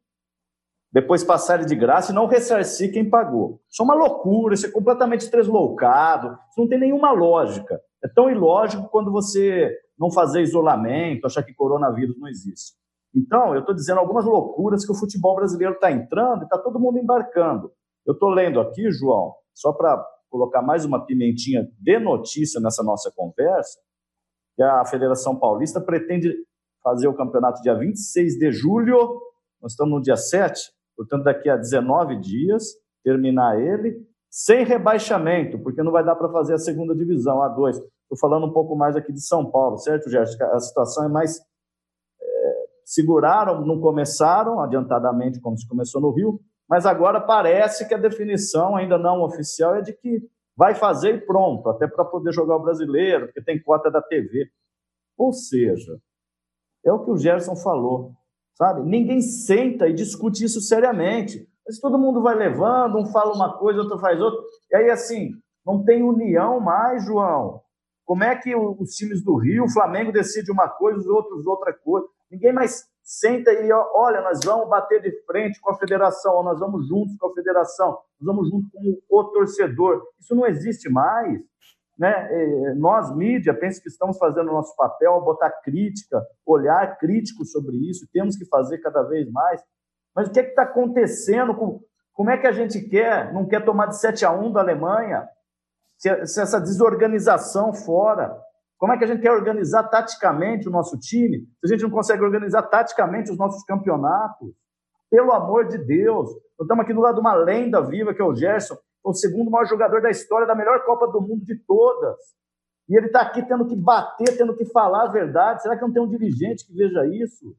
[0.91, 3.62] depois passar ele de graça e não ressarcir quem pagou.
[3.69, 7.79] Isso é uma loucura, isso é completamente tresloucado, isso não tem nenhuma lógica.
[8.03, 12.77] É tão ilógico quando você não fazer isolamento, achar que coronavírus não existe.
[13.13, 16.79] Então, eu estou dizendo algumas loucuras que o futebol brasileiro está entrando e está todo
[16.79, 17.71] mundo embarcando.
[18.05, 23.12] Eu estou lendo aqui, João, só para colocar mais uma pimentinha de notícia nessa nossa
[23.15, 23.79] conversa,
[24.55, 26.33] que a Federação Paulista pretende
[26.83, 29.19] fazer o campeonato dia 26 de julho,
[29.62, 32.63] nós estamos no dia 7, portanto, daqui a 19 dias,
[33.03, 37.76] terminar ele, sem rebaixamento, porque não vai dar para fazer a segunda divisão, A2.
[37.76, 40.44] Estou falando um pouco mais aqui de São Paulo, certo, Gerson?
[40.46, 41.39] A situação é mais
[42.89, 48.76] seguraram, não começaram adiantadamente, como se começou no Rio, mas agora parece que a definição,
[48.76, 52.63] ainda não oficial, é de que vai fazer e pronto, até para poder jogar o
[52.63, 54.50] brasileiro, porque tem cota da TV.
[55.15, 56.00] Ou seja,
[56.84, 58.13] é o que o Gerson falou,
[58.56, 58.82] sabe?
[58.82, 61.48] Ninguém senta e discute isso seriamente.
[61.69, 64.39] Mas todo mundo vai levando, um fala uma coisa, outro faz outra.
[64.71, 67.62] E aí, assim, não tem união mais, João.
[68.03, 71.71] Como é que os times do Rio, o Flamengo decide uma coisa, os outros outra
[71.71, 72.08] coisa?
[72.32, 76.60] Ninguém mais senta e olha, nós vamos bater de frente com a federação, ou nós
[76.60, 80.01] vamos juntos com a federação, nós vamos junto com o torcedor.
[80.19, 81.39] Isso não existe mais.
[81.99, 82.73] Né?
[82.77, 88.10] Nós, mídia, penso que estamos fazendo o nosso papel, botar crítica, olhar crítico sobre isso,
[88.12, 89.62] temos que fazer cada vez mais.
[90.15, 91.56] Mas o que é está acontecendo?
[91.56, 91.82] Com,
[92.13, 95.28] como é que a gente quer, não quer tomar de 7 a 1 da Alemanha?
[95.98, 98.36] Se, se essa desorganização fora,
[98.78, 101.89] como é que a gente quer organizar taticamente o nosso time se a gente não
[101.89, 104.54] consegue organizar taticamente os nossos campeonatos?
[105.12, 108.26] Pelo amor de Deus, nós estamos aqui do lado de uma lenda viva que é
[108.26, 112.17] o Gerson, o segundo maior jogador da história da melhor Copa do Mundo de todas.
[112.88, 115.62] E ele está aqui tendo que bater, tendo que falar a verdade.
[115.62, 117.56] Será que não tem um dirigente que veja isso?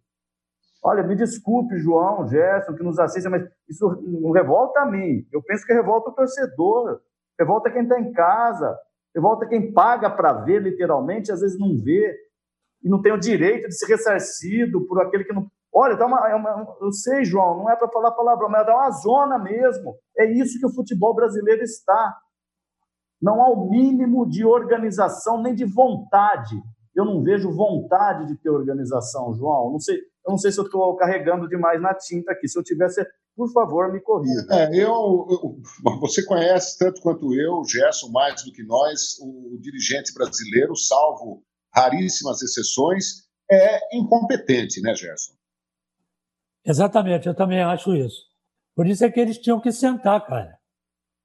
[0.82, 5.26] Olha, me desculpe, João, Gerson, que nos assiste, mas isso não revolta a mim.
[5.32, 7.00] Eu penso que revolta o torcedor,
[7.38, 8.78] revolta quem está em casa,
[9.14, 12.16] Revolta quem paga para ver, literalmente, às vezes não vê,
[12.82, 15.46] e não tem o direito de ser ressarcido por aquele que não.
[15.72, 18.72] Olha, tá uma, é uma, eu sei, João, não é para falar palavra, mas é
[18.72, 19.96] uma zona mesmo.
[20.16, 22.16] É isso que o futebol brasileiro está.
[23.20, 26.60] Não há o mínimo de organização nem de vontade.
[26.94, 29.72] Eu não vejo vontade de ter organização, João.
[29.72, 32.48] Não sei, eu não sei se eu estou carregando demais na tinta aqui.
[32.48, 33.04] Se eu tivesse
[33.36, 34.46] por favor, me corrija.
[34.50, 35.62] É, eu, eu,
[35.98, 41.42] você conhece tanto quanto eu, Gerson, mais do que nós, o, o dirigente brasileiro, salvo
[41.74, 45.32] raríssimas exceções, é incompetente, né, Gerson?
[46.66, 48.26] Exatamente, eu também acho isso.
[48.74, 50.58] Por isso é que eles tinham que sentar, cara.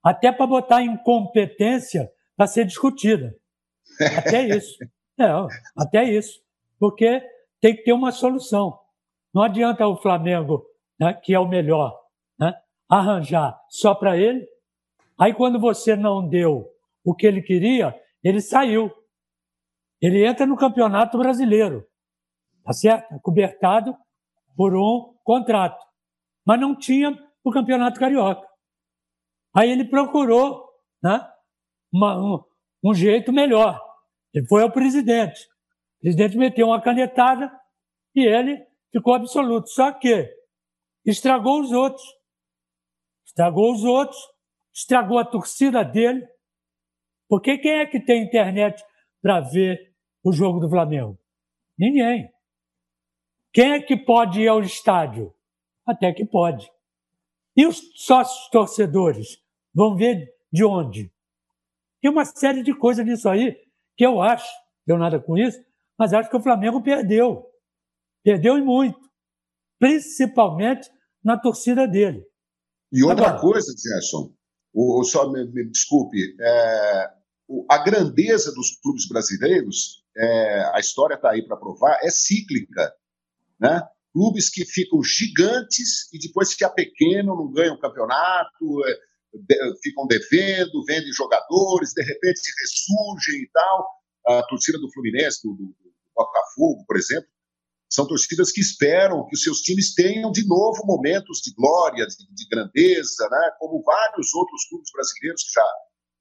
[0.02, 3.34] Até para botar incompetência para ser discutida.
[4.18, 4.76] Até isso.
[5.18, 5.32] É,
[5.74, 6.42] até isso.
[6.78, 7.22] Porque
[7.58, 8.78] tem que ter uma solução.
[9.36, 10.64] Não adianta o Flamengo,
[10.98, 11.94] né, que é o melhor,
[12.40, 12.54] né,
[12.88, 14.48] arranjar só para ele.
[15.20, 16.66] Aí, quando você não deu
[17.04, 17.94] o que ele queria,
[18.24, 18.90] ele saiu.
[20.00, 21.86] Ele entra no Campeonato Brasileiro,
[22.64, 23.20] tá certo?
[23.20, 23.94] Cobertado
[24.56, 25.84] por um contrato.
[26.42, 28.48] Mas não tinha o Campeonato Carioca.
[29.54, 30.66] Aí ele procurou
[31.02, 31.20] né,
[31.92, 32.42] uma, um,
[32.82, 33.78] um jeito melhor.
[34.32, 35.44] Ele foi ao presidente.
[35.98, 37.52] O presidente meteu uma canetada
[38.14, 39.68] e ele ficou absoluto.
[39.68, 40.28] Só que
[41.04, 42.04] estragou os outros.
[43.26, 44.18] Estragou os outros,
[44.72, 46.26] estragou a torcida dele.
[47.28, 48.82] Porque quem é que tem internet
[49.20, 49.94] para ver
[50.24, 51.18] o jogo do Flamengo?
[51.78, 52.30] Ninguém.
[53.52, 55.34] Quem é que pode ir ao estádio?
[55.86, 56.70] Até que pode.
[57.56, 59.42] E os sócios torcedores
[59.74, 61.12] vão ver de onde?
[62.00, 63.56] Tem uma série de coisas nisso aí
[63.96, 64.48] que eu acho,
[64.86, 65.58] deu nada com isso,
[65.98, 67.46] mas acho que o Flamengo perdeu.
[68.26, 68.98] Perdeu e muito.
[69.78, 70.90] Principalmente
[71.22, 72.24] na torcida dele.
[72.92, 74.34] E outra Agora, coisa, Gerson,
[74.74, 77.10] o, só me, me desculpe, é,
[77.70, 82.92] a grandeza dos clubes brasileiros, é, a história está aí para provar, é cíclica.
[83.60, 83.80] Né?
[84.12, 88.98] Clubes que ficam gigantes e depois se apequenam, não ganham campeonato, é,
[89.34, 93.86] de, ficam devendo, vendem jogadores, de repente se ressurgem e tal.
[94.26, 97.28] A torcida do Fluminense, do, do, do Botafogo, por exemplo,
[97.88, 102.16] são torcidas que esperam que os seus times tenham de novo momentos de glória, de,
[102.34, 103.50] de grandeza, né?
[103.58, 105.66] como vários outros clubes brasileiros que já,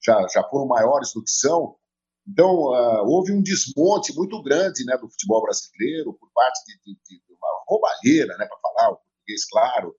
[0.03, 1.75] já, já foram maiores do que são.
[2.27, 7.19] Então, uh, houve um desmonte muito grande né, do futebol brasileiro por parte de, de,
[7.19, 9.95] de uma roubalheira, né, para falar o português claro.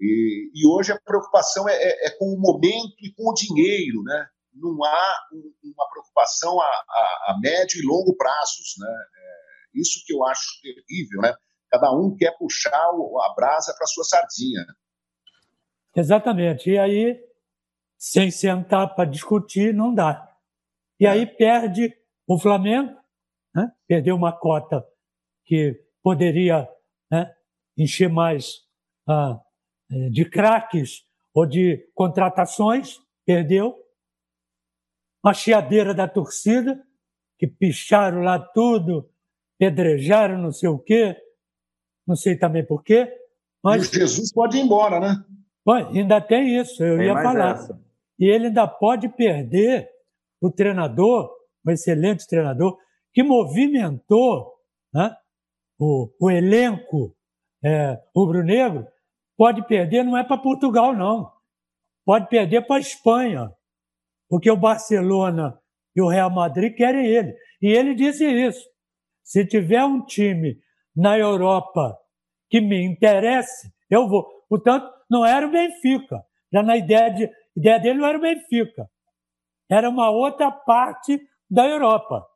[0.00, 4.02] E, e hoje a preocupação é, é, é, com o momento e com o dinheiro,
[4.02, 4.26] né?
[4.54, 9.04] Não há um, uma preocupação a, a, a, médio e longo prazos, né?
[9.74, 11.34] Isso que eu acho terrível, né?
[11.70, 14.64] Cada um quer puxar a brasa para sua sardinha.
[15.94, 16.70] Exatamente.
[16.70, 17.20] E aí,
[17.96, 20.28] sem sentar para discutir, não dá.
[20.98, 22.94] E aí perde o Flamengo,
[23.54, 23.70] né?
[23.86, 24.84] perdeu uma cota
[25.44, 26.68] que poderia
[27.10, 27.34] né,
[27.76, 28.60] encher mais
[29.08, 29.40] ah,
[30.10, 31.04] de craques
[31.34, 33.76] ou de contratações, perdeu.
[35.24, 36.82] A chiadeira da torcida,
[37.38, 39.10] que picharam lá tudo,
[39.60, 41.14] pedrejaram, não sei o quê,
[42.06, 43.12] não sei também por quê.
[43.62, 43.92] Mas...
[43.92, 45.22] E o Jesus pode ir embora, né?
[45.62, 47.56] Bom, ainda tem isso, eu tem ia falar.
[47.56, 47.78] Essa.
[48.18, 49.86] E ele ainda pode perder
[50.40, 51.30] o treinador,
[51.66, 52.78] um excelente treinador,
[53.12, 54.54] que movimentou
[54.94, 55.14] né,
[55.78, 57.14] o, o elenco
[57.62, 58.86] é, rubro-negro,
[59.36, 61.30] pode perder, não é para Portugal, não.
[62.06, 63.52] Pode perder para a Espanha,
[64.26, 65.60] porque o Barcelona
[65.94, 67.36] e o Real Madrid querem ele.
[67.60, 68.70] E ele disse isso.
[69.22, 70.58] Se tiver um time
[70.94, 71.96] na Europa
[72.48, 74.26] que me interesse, eu vou.
[74.48, 76.24] Portanto, não era o Benfica.
[76.52, 78.88] Já na ideia, de, ideia dele não era o Benfica.
[79.68, 82.26] Era uma outra parte da Europa.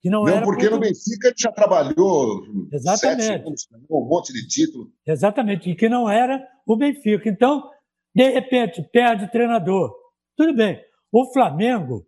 [0.00, 3.46] Que não, não era porque no Benfica ele já trabalhou Exatamente.
[3.46, 4.92] Anos, um monte de título.
[5.04, 7.28] Exatamente, e que não era o Benfica.
[7.28, 7.68] Então,
[8.14, 9.92] de repente, perde o treinador.
[10.36, 10.80] Tudo bem.
[11.10, 12.06] O Flamengo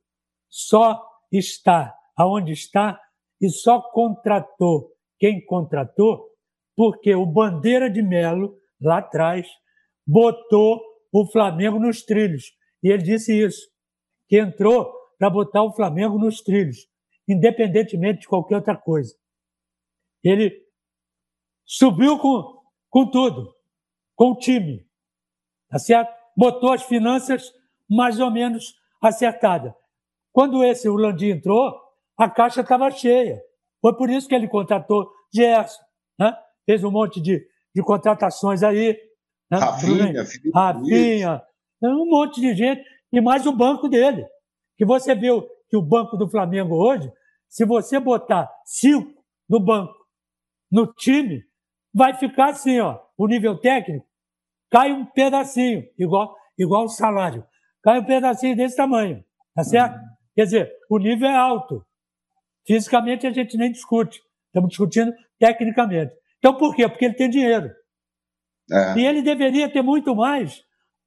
[0.48, 1.02] só
[1.32, 3.00] está aonde está
[3.40, 6.30] e só contratou quem contratou
[6.76, 9.46] porque o Bandeira de Melo, lá atrás,
[10.06, 10.80] botou
[11.12, 12.52] o Flamengo nos trilhos.
[12.82, 13.68] E ele disse isso,
[14.28, 16.88] que entrou para botar o Flamengo nos trilhos,
[17.28, 19.14] independentemente de qualquer outra coisa.
[20.24, 20.56] Ele
[21.66, 23.54] subiu com, com tudo,
[24.14, 24.86] com o time,
[25.68, 26.10] tá certo?
[26.36, 27.52] Botou as finanças
[27.88, 29.74] mais ou menos acertadas.
[30.32, 31.74] Quando esse Landim entrou,
[32.20, 33.40] a caixa estava cheia.
[33.80, 35.80] Foi por isso que ele contratou Gerson,
[36.18, 36.36] né?
[36.66, 37.42] fez um monte de,
[37.74, 38.94] de contratações aí.
[39.50, 39.58] Né?
[39.58, 41.42] Rafinha, Rafinha,
[41.82, 44.26] um monte de gente, e mais o banco dele.
[44.76, 47.10] Que você viu que o banco do Flamengo hoje,
[47.48, 49.94] se você botar cinco no banco,
[50.70, 51.42] no time,
[51.92, 54.06] vai ficar assim, ó, o nível técnico
[54.70, 57.44] cai um pedacinho, igual, igual o salário.
[57.82, 59.96] Cai um pedacinho desse tamanho, tá certo?
[59.96, 60.08] Uhum.
[60.36, 61.84] Quer dizer, o nível é alto.
[62.70, 64.22] Fisicamente a gente nem discute.
[64.46, 66.14] Estamos discutindo tecnicamente.
[66.38, 66.88] Então por quê?
[66.88, 67.68] Porque ele tem dinheiro.
[68.70, 68.96] É.
[68.96, 70.64] E ele deveria ter muito mais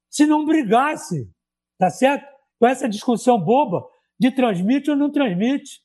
[0.09, 1.31] se não brigasse,
[1.79, 2.27] tá certo?
[2.59, 3.81] Com essa discussão boba
[4.19, 5.79] de transmite ou não transmite.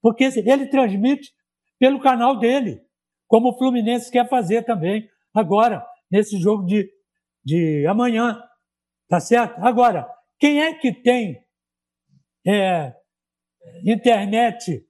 [0.00, 1.34] Porque ele transmite
[1.78, 2.80] pelo canal dele,
[3.28, 6.90] como o Fluminense quer fazer também, agora, nesse jogo de,
[7.44, 8.42] de amanhã.
[9.06, 9.58] Tá certo?
[9.58, 11.44] Agora, quem é que tem
[12.46, 12.94] é,
[13.84, 14.82] internet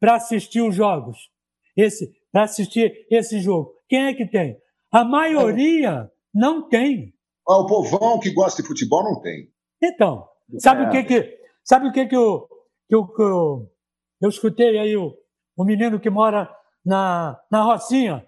[0.00, 1.30] para assistir os jogos,
[1.76, 3.74] esse para assistir esse jogo.
[3.88, 4.56] Quem é que tem?
[4.90, 7.12] A maioria não tem.
[7.46, 9.52] Ah, o povão que gosta de futebol não tem.
[9.82, 10.28] Então,
[10.58, 10.86] sabe é.
[10.86, 12.48] o que que sabe o que que eu,
[12.88, 13.72] que eu, que eu,
[14.20, 15.16] eu escutei aí o,
[15.56, 16.48] o menino que mora
[16.84, 18.26] na, na Rocinha,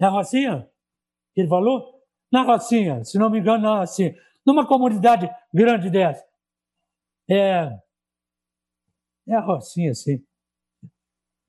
[0.00, 0.68] na Rocinha,
[1.36, 1.92] ele falou?
[2.30, 4.14] Na Rocinha, se não me engano, na Rocinha.
[4.44, 6.24] Numa comunidade grande dessa.
[7.30, 7.68] É,
[9.28, 10.24] é a Rocinha, sim.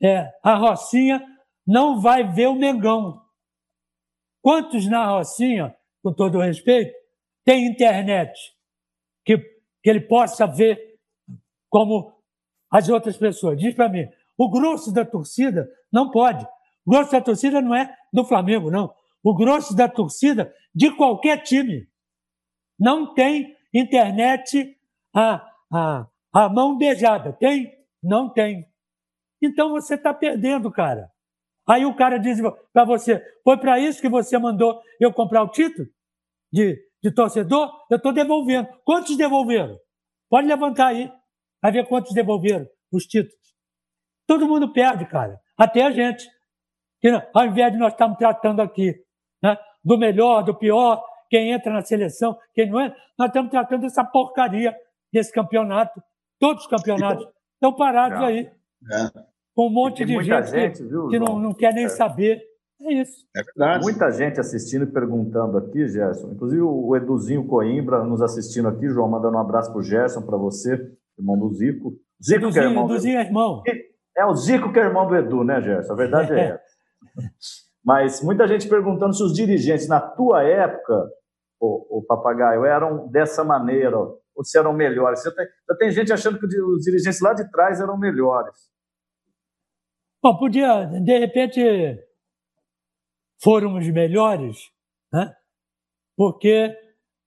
[0.04, 1.26] É, a Rocinha
[1.66, 3.22] não vai ver o Mengão.
[4.42, 5.74] Quantos na Rocinha,
[6.04, 6.94] com todo respeito,
[7.46, 8.32] tem internet
[9.26, 11.00] que, que ele possa ver
[11.70, 12.14] como
[12.70, 13.58] as outras pessoas?
[13.58, 14.06] Diz para mim.
[14.38, 16.46] O grosso da torcida não pode.
[16.86, 18.94] O grosso da torcida não é do Flamengo, não.
[19.24, 21.88] O grosso da torcida de qualquer time.
[22.78, 24.78] Não tem internet
[25.16, 27.32] a, a, a mão beijada.
[27.32, 27.72] Tem?
[28.02, 28.68] Não tem.
[29.44, 31.10] Então você está perdendo, cara.
[31.68, 32.40] Aí o cara diz
[32.72, 35.88] para você: foi para isso que você mandou eu comprar o título
[36.52, 37.70] de, de torcedor?
[37.92, 38.68] Eu estou devolvendo.
[38.86, 39.78] Quantos devolveram?
[40.30, 41.12] Pode levantar aí.
[41.62, 43.36] Vai ver quantos devolveram os títulos.
[44.26, 45.38] Todo mundo perde, cara.
[45.58, 46.26] Até a gente.
[47.02, 48.96] Que, ao invés de nós estarmos tratando aqui
[49.42, 53.82] né, do melhor, do pior, quem entra na seleção, quem não entra, nós estamos tratando
[53.82, 54.74] dessa porcaria
[55.12, 56.02] desse campeonato.
[56.40, 58.26] Todos os campeonatos estão parados não.
[58.26, 58.50] aí.
[58.92, 59.33] É.
[59.56, 61.90] Com um monte de gente, gente que, viu, que não, não quer nem é.
[61.90, 62.42] saber.
[62.82, 63.26] É isso.
[63.36, 63.84] É verdade.
[63.84, 66.32] Muita gente assistindo e perguntando aqui, Gerson.
[66.32, 68.90] Inclusive o Eduzinho Coimbra nos assistindo aqui.
[68.90, 70.74] João, mandando um abraço para o Gerson, para você,
[71.18, 71.94] irmão do Zico.
[72.22, 72.86] Zico Eduzinho, que é irmão.
[72.86, 73.64] Eduzinho é irmão.
[74.18, 75.94] É o Zico que é irmão do Edu, né, Gerson?
[75.94, 76.74] A verdade é, é essa.
[77.84, 81.10] Mas muita gente perguntando se os dirigentes, na tua época,
[81.60, 85.22] o, o papagaio, eram dessa maneira, ou se eram melhores.
[85.22, 88.73] Você tem, já tem gente achando que os dirigentes lá de trás eram melhores.
[90.24, 91.60] Bom, podia, de repente,
[93.44, 94.72] fôramos melhores,
[95.12, 95.36] né?
[96.16, 96.74] porque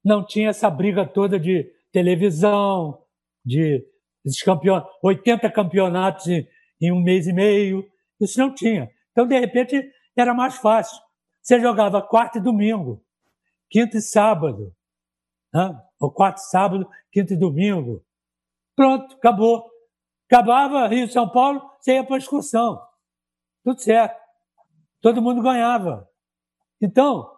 [0.02, 3.04] não tinha essa briga toda de televisão,
[3.44, 3.86] de
[4.24, 6.48] esses campeonatos, 80 campeonatos em,
[6.80, 7.86] em um mês e meio,
[8.18, 8.90] isso não tinha.
[9.12, 10.98] Então, de repente, era mais fácil.
[11.42, 13.04] Você jogava quarta e domingo,
[13.68, 14.74] quinta e sábado,
[15.52, 15.78] né?
[16.00, 18.02] ou quarta e sábado, quinta e domingo.
[18.74, 19.70] Pronto, acabou.
[20.28, 22.85] Acabava Rio São Paulo, você ia para a excursão.
[23.66, 24.16] Tudo certo.
[25.00, 26.08] Todo mundo ganhava.
[26.80, 27.28] Então,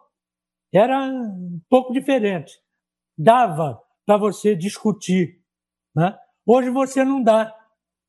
[0.71, 2.53] era um pouco diferente.
[3.17, 5.41] Dava para você discutir.
[5.95, 6.15] Né?
[6.45, 7.51] Hoje você não dá.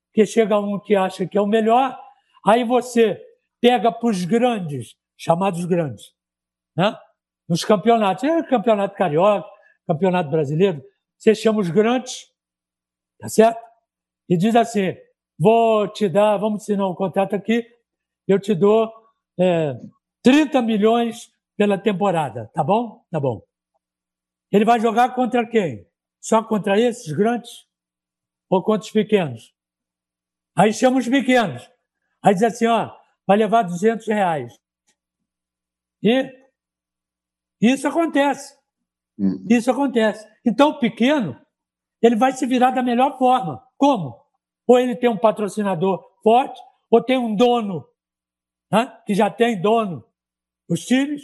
[0.09, 1.99] Porque chega um que acha que é o melhor,
[2.47, 3.18] aí você
[3.59, 6.12] pega para os grandes, chamados grandes,
[6.77, 6.95] né?
[7.49, 8.25] nos campeonatos.
[8.25, 9.49] É campeonato carioca,
[9.87, 10.85] campeonato brasileiro.
[11.16, 12.27] Você chama os grandes,
[13.18, 13.64] tá certo?
[14.29, 14.95] E diz assim:
[15.39, 17.64] vou te dar, vamos assinar um contrato aqui,
[18.33, 18.93] eu te dou
[19.39, 19.74] é,
[20.22, 23.05] 30 milhões pela temporada, tá bom?
[23.11, 23.43] Tá bom.
[24.53, 25.87] Ele vai jogar contra quem?
[26.20, 27.66] Só contra esses grandes?
[28.49, 29.55] Ou contra os pequenos?
[30.57, 31.70] Aí chama os pequenos.
[32.22, 32.95] Aí diz assim, ó,
[33.26, 34.53] vai levar 200 reais.
[36.03, 36.31] E
[37.61, 38.59] isso acontece.
[39.18, 39.47] Uhum.
[39.49, 40.26] Isso acontece.
[40.45, 41.39] Então, o pequeno,
[42.01, 43.62] ele vai se virar da melhor forma.
[43.76, 44.18] Como?
[44.66, 46.61] Ou ele tem um patrocinador forte,
[46.91, 47.87] ou tem um dono,
[48.71, 50.05] né, que já tem dono.
[50.68, 51.23] Os times,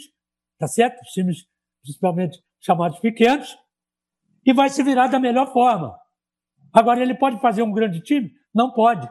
[0.59, 1.01] tá certo?
[1.01, 1.47] Os times,
[1.81, 3.57] principalmente chamados pequenos,
[4.45, 5.97] e vai se virar da melhor forma.
[6.73, 8.31] Agora, ele pode fazer um grande time?
[8.53, 9.09] Não pode.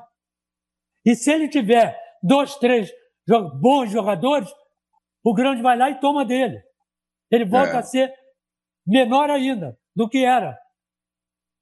[1.04, 2.90] E se ele tiver dois, três
[3.60, 4.50] bons jogadores,
[5.24, 6.60] o grande vai lá e toma dele.
[7.30, 7.76] Ele volta é.
[7.78, 8.12] a ser
[8.86, 10.58] menor ainda do que era.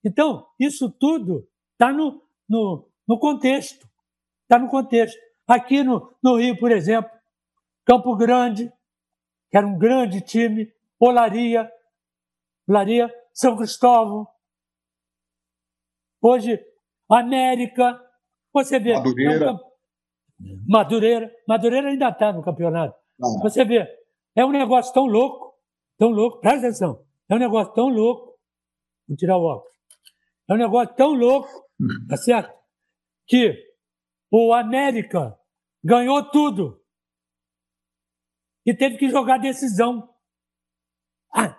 [0.05, 3.89] Então, isso tudo está no, no, no contexto.
[4.43, 5.19] Está no contexto.
[5.47, 7.11] Aqui no, no Rio, por exemplo,
[7.85, 8.73] Campo Grande,
[9.51, 11.71] que era um grande time, Olaria,
[12.67, 14.27] Olaria, São Cristóvão.
[16.21, 16.59] Hoje,
[17.11, 18.01] América,
[18.53, 18.95] você vê.
[18.95, 19.47] Madureira.
[19.47, 19.59] É um,
[20.67, 21.37] Madureira.
[21.47, 22.97] Madureira ainda está no campeonato.
[23.19, 23.41] Não.
[23.41, 23.87] Você vê,
[24.35, 25.55] é um negócio tão louco,
[25.99, 28.39] tão louco, presta atenção, é um negócio tão louco,
[29.07, 29.73] vou tirar o óculos,
[30.49, 31.49] é um negócio tão louco,
[32.09, 32.53] tá certo?
[33.27, 33.57] Que
[34.37, 35.39] o América
[35.83, 36.83] ganhou tudo
[38.67, 40.13] e teve que jogar decisão.
[41.33, 41.57] Ah,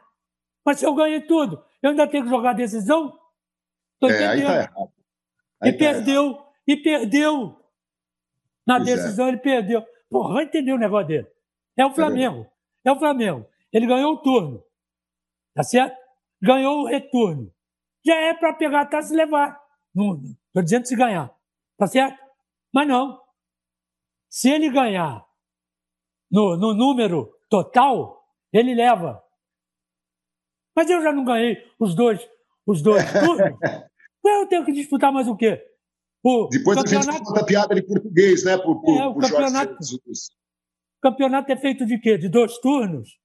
[0.65, 3.17] mas se eu ganhei tudo, eu ainda tenho que jogar decisão?
[4.03, 4.47] É, entendendo.
[5.57, 6.45] Tá e tá perdeu, errado.
[6.67, 7.65] e perdeu.
[8.67, 8.95] Na pois é.
[8.95, 9.29] decisão é.
[9.29, 9.85] ele perdeu.
[10.09, 11.27] Porra, vai entender o negócio dele.
[11.77, 12.45] É o Flamengo.
[12.83, 13.47] É o Flamengo.
[13.71, 14.63] Ele ganhou o turno.
[15.53, 15.95] Tá certo?
[16.41, 17.53] Ganhou o retorno.
[18.05, 19.61] Já é para pegar a taça e levar.
[19.95, 21.33] Estou dizendo se ganhar.
[21.77, 22.24] Tá certo?
[22.75, 23.21] Mas não.
[24.29, 25.25] Se ele ganhar
[26.29, 28.21] no, no número total,
[28.51, 29.23] ele leva.
[30.75, 32.19] Mas eu já não ganhei os dois,
[32.67, 33.57] os dois turnos.
[34.25, 35.65] eu tenho que disputar mais o quê?
[36.21, 37.09] O Depois campeonato...
[37.09, 38.57] a gente conta a piada de português, né?
[38.57, 39.73] Por, por, é, o, campeonato...
[39.73, 42.17] o campeonato é feito de quê?
[42.17, 43.17] De dois turnos?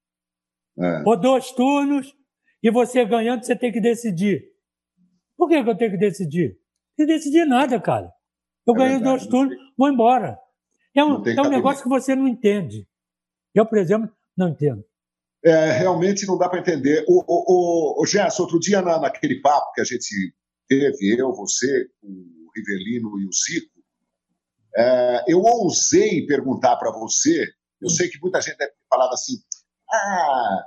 [0.79, 1.03] É.
[1.05, 2.15] Ou dois turnos,
[2.63, 4.45] e você ganhando, você tem que decidir.
[5.37, 6.51] Por que, que eu tenho que decidir?
[6.51, 8.13] Não tem que decidir nada, cara.
[8.71, 10.39] Eu é ganhei verdade, dois turnos, vou embora.
[10.95, 12.87] É um, é um negócio que você não entende.
[13.55, 14.85] Eu, por exemplo, Não entendo.
[15.45, 17.05] É, realmente não dá para entender.
[17.09, 20.35] O, o, o, o Gerson, outro dia na, naquele papo que a gente
[20.69, 23.81] teve, eu, você, o Rivelino e o Zico,
[24.77, 27.47] é, eu ousei perguntar para você,
[27.81, 29.35] eu sei que muita gente deve ter falado assim,
[29.93, 30.65] ah,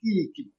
[0.00, 0.50] que, que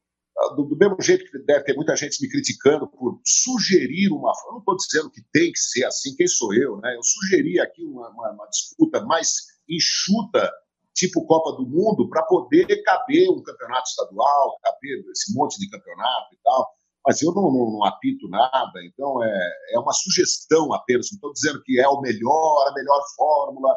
[0.55, 4.31] do, do, mesmo jeito que deve ter muita gente me criticando por sugerir uma.
[4.47, 6.95] Eu não estou dizendo que tem que ser assim, quem sou eu, né?
[6.95, 9.29] Eu sugeri aqui uma, uma, uma disputa mais
[9.69, 10.51] enxuta,
[10.93, 16.33] tipo Copa do Mundo, para poder caber um campeonato estadual, caber esse monte de campeonato
[16.33, 16.67] e tal.
[17.05, 21.09] Mas eu não, não, não apito nada, então é, é uma sugestão apenas.
[21.11, 23.75] Não estou dizendo que é o melhor, a melhor fórmula.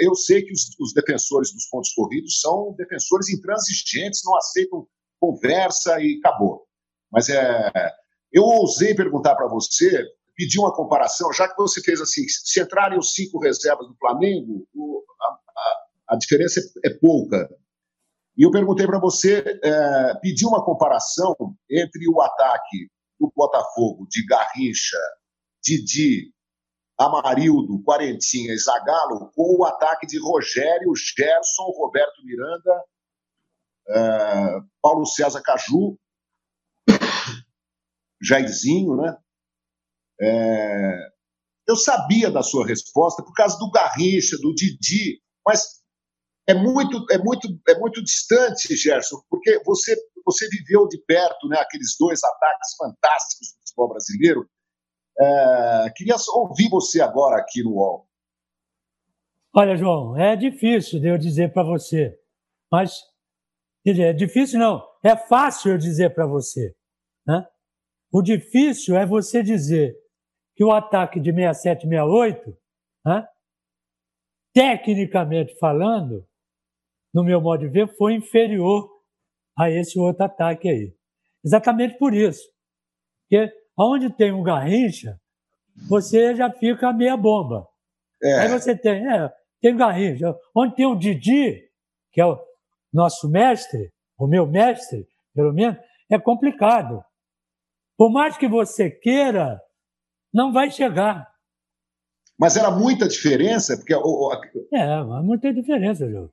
[0.00, 4.88] Eu sei que os, os defensores dos pontos corridos são defensores intransigentes, não aceitam
[5.20, 6.66] conversa e acabou.
[7.10, 7.70] Mas é,
[8.32, 10.04] eu ousei perguntar para você,
[10.36, 14.66] pedir uma comparação, já que você fez assim, se entrarem os cinco reservas do Flamengo,
[14.74, 17.48] o, a, a, a, diferença é, pouca.
[18.36, 20.12] E eu perguntei para você, é,
[20.46, 21.34] uma comparação
[21.68, 22.88] entre o ataque
[23.18, 24.98] do Botafogo de Garrincha,
[25.62, 26.32] Didi,
[26.96, 32.84] Amarildo, Quarentinha e Zagallo com o ataque de Rogério, Gerson, Roberto Miranda
[33.88, 35.98] é, Paulo César Caju,
[38.22, 39.16] Jairzinho, né?
[40.20, 41.08] É,
[41.68, 45.82] eu sabia da sua resposta por causa do Garrincha, do Didi, mas
[46.48, 51.58] é muito, é muito, é muito distante, Gerson, porque você, você viveu de perto, né?
[51.58, 54.48] Aqueles dois ataques fantásticos do futebol brasileiro.
[55.20, 58.08] É, queria ouvir você agora aqui no UOL.
[59.54, 62.18] Olha, João, é difícil de eu dizer para você,
[62.70, 62.92] mas
[63.86, 66.74] é difícil não, é fácil eu dizer para você.
[67.26, 67.46] Né?
[68.12, 69.94] O difícil é você dizer
[70.56, 72.58] que o ataque de 67 68,
[73.04, 73.26] né,
[74.52, 76.26] tecnicamente falando,
[77.14, 78.90] no meu modo de ver, foi inferior
[79.56, 80.94] a esse outro ataque aí.
[81.44, 82.42] Exatamente por isso.
[83.22, 85.20] Porque onde tem um Garrincha,
[85.88, 87.66] você já fica meia bomba.
[88.22, 88.40] É.
[88.40, 90.34] Aí você tem, é, tem Garrincha.
[90.54, 91.70] Onde tem o Didi,
[92.12, 92.36] que é o,
[92.92, 95.78] nosso mestre, o meu mestre, pelo menos,
[96.10, 97.02] é complicado.
[97.96, 99.60] Por mais que você queira,
[100.32, 101.28] não vai chegar.
[102.38, 104.30] Mas era muita diferença, porque o,
[104.72, 106.30] é, muita diferença, João.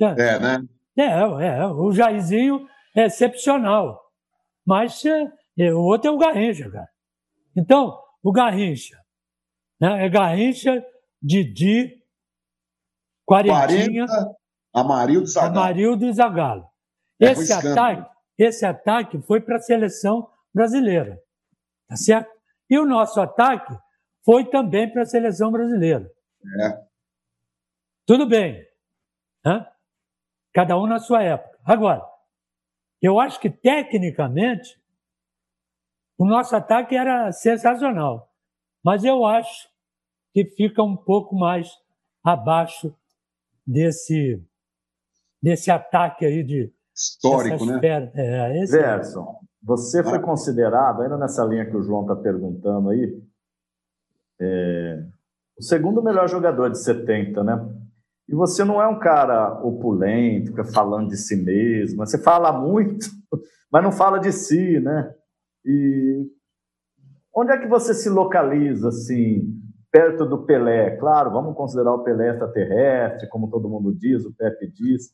[0.00, 0.64] É, né?
[0.96, 4.00] É, é, o Jairzinho é excepcional,
[4.64, 6.88] mas é, o outro é o Garrincha, cara.
[7.56, 8.96] Então, o Garrincha,
[9.80, 10.84] né, é Garrincha,
[11.20, 12.00] Didi,
[13.26, 14.37] Quarentinha, 40,
[14.72, 15.58] Amarildo Zagallo.
[15.58, 16.68] Amarildo e Zagallo.
[17.20, 21.20] É esse, ataque, esse ataque foi para a seleção brasileira.
[21.88, 22.30] Tá certo?
[22.70, 23.76] E o nosso ataque
[24.24, 26.10] foi também para a seleção brasileira.
[26.60, 26.86] É.
[28.06, 28.64] Tudo bem.
[29.44, 29.66] Né?
[30.52, 31.58] Cada um na sua época.
[31.64, 32.02] Agora,
[33.00, 34.80] eu acho que tecnicamente
[36.16, 38.32] o nosso ataque era sensacional.
[38.84, 39.68] Mas eu acho
[40.32, 41.70] que fica um pouco mais
[42.22, 42.94] abaixo
[43.66, 44.42] desse
[45.42, 47.80] desse ataque aí de histórico, né?
[48.14, 53.22] É, esse Gerson, você foi considerado, ainda nessa linha que o João está perguntando aí,
[54.40, 55.04] é,
[55.58, 57.68] o segundo melhor jogador de 70, né?
[58.28, 62.04] E você não é um cara opulento, fica falando de si mesmo.
[62.04, 63.06] Você fala muito,
[63.72, 65.14] mas não fala de si, né?
[65.64, 66.26] E
[67.34, 69.42] onde é que você se localiza, assim,
[69.90, 70.96] perto do Pelé?
[70.96, 75.10] Claro, vamos considerar o Pelé extraterrestre, como todo mundo diz, o Pepe diz.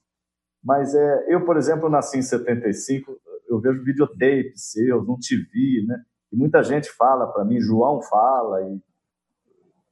[0.64, 3.12] Mas é, eu, por exemplo, nasci em 75,
[3.48, 6.00] eu vejo videotapes seus, não te vi, né?
[6.32, 8.80] E muita gente fala para mim, João fala, e,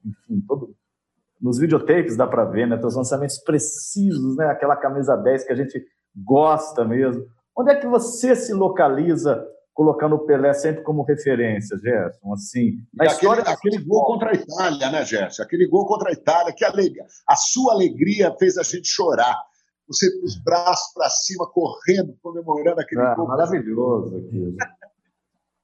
[0.04, 0.74] enfim, todo,
[1.40, 2.78] nos videotapes dá para ver, né?
[2.78, 4.46] Teus lançamentos precisos, né?
[4.46, 5.84] Aquela camisa 10 que a gente
[6.16, 7.26] gosta mesmo.
[7.54, 12.32] Onde é que você se localiza colocando o Pelé sempre como referência, Gerson?
[12.32, 15.42] Assim, na história aquele, aquele gol contra a Itália, né, Gerson?
[15.42, 19.36] Aquele gol contra a Itália, que alegria, a sua alegria fez a gente chorar
[19.86, 23.28] você com os braços para cima, correndo, comemorando aquele ah, gol.
[23.28, 24.56] Maravilhoso aquilo.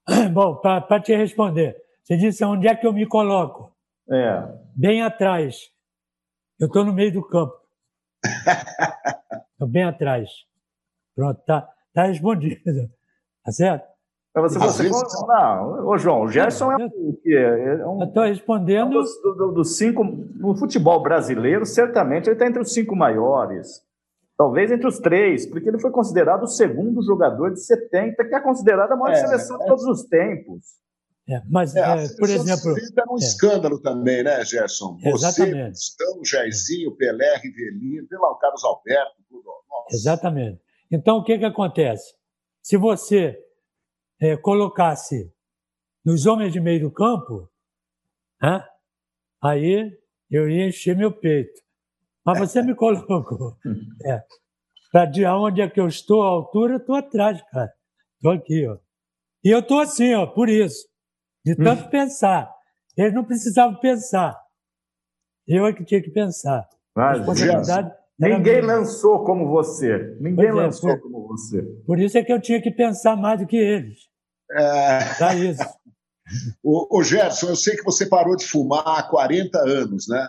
[0.32, 3.72] Bom, para te responder, você disse onde é que eu me coloco?
[4.10, 4.42] É.
[4.74, 5.70] Bem atrás.
[6.58, 7.54] Eu estou no meio do campo.
[9.52, 10.28] Estou bem atrás.
[11.14, 12.60] Pronto, tá, tá respondido.
[13.44, 13.88] Tá certo?
[14.36, 15.26] Você, você vezes...
[15.26, 17.18] não, ô João, o Gerson é um.
[17.24, 18.88] É um Estou respondendo.
[18.88, 20.04] Um dos, do, dos cinco.
[20.04, 23.82] No futebol brasileiro, certamente ele está entre os cinco maiores.
[24.38, 28.40] Talvez entre os três, porque ele foi considerado o segundo jogador de 70, que é
[28.40, 29.58] considerado a maior é, seleção é.
[29.58, 30.64] de todos os tempos.
[31.28, 32.70] É, mas, é, é por exemplo.
[32.96, 33.18] Era um é.
[33.18, 34.96] escândalo também, né, Gerson?
[35.02, 35.76] Exatamente.
[35.76, 39.50] Você, Gustavo, Jairzinho, Pelé, Rivelino, pelo Carlos Alberto, tudo.
[39.90, 40.62] Exatamente.
[40.88, 42.14] Então, o que, que acontece?
[42.62, 43.36] Se você
[44.20, 45.32] é, colocasse
[46.04, 47.50] nos homens de meio do campo,
[48.40, 48.64] né,
[49.42, 49.98] aí
[50.30, 51.60] eu ia encher meu peito.
[52.28, 53.56] Mas você me colocou.
[54.04, 54.22] É,
[54.92, 57.72] para de onde é que eu estou, a altura, eu estou atrás, cara.
[58.16, 58.78] Estou aqui, ó.
[59.44, 60.86] E eu estou assim, ó, por isso.
[61.44, 61.90] De tanto hum.
[61.90, 62.50] pensar.
[62.96, 64.38] Eles não precisavam pensar.
[65.46, 66.68] Eu é que tinha que pensar.
[66.94, 67.20] Mas,
[68.18, 70.16] ninguém lançou como você.
[70.20, 71.62] Ninguém pois é, lançou é, como você.
[71.86, 73.98] Por isso é que eu tinha que pensar mais do que eles.
[74.52, 75.34] É...
[75.34, 75.62] isso.
[76.62, 80.28] o, o Gerson, eu sei que você parou de fumar há 40 anos, né?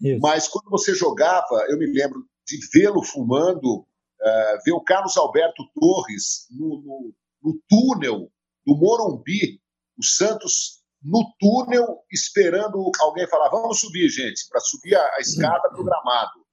[0.00, 0.20] Isso.
[0.20, 5.62] Mas quando você jogava, eu me lembro de vê-lo fumando, uh, ver o Carlos Alberto
[5.74, 8.30] Torres no, no, no túnel
[8.64, 9.60] do Morumbi,
[9.98, 15.68] o Santos no túnel, esperando alguém falar: vamos subir, gente, para subir a, a escada
[15.68, 16.44] para o gramado.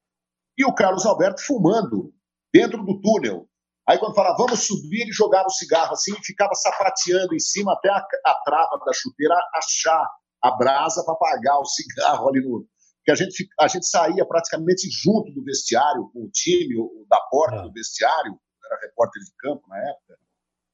[0.58, 2.14] E o Carlos Alberto fumando
[2.54, 3.48] dentro do túnel.
[3.88, 7.74] Aí, quando falava, vamos subir, ele jogava o cigarro assim e ficava sapateando em cima
[7.74, 10.08] até a, a trava da chuteira achar
[10.42, 12.66] a brasa para apagar o cigarro ali no.
[13.04, 16.76] Que a gente, a gente saía praticamente junto do vestiário, com o time,
[17.10, 17.62] da porta é.
[17.62, 20.18] do vestiário, era repórter de campo na época,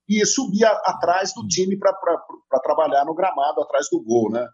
[0.07, 4.47] e subia atrás do time para trabalhar no gramado, atrás do gol, né?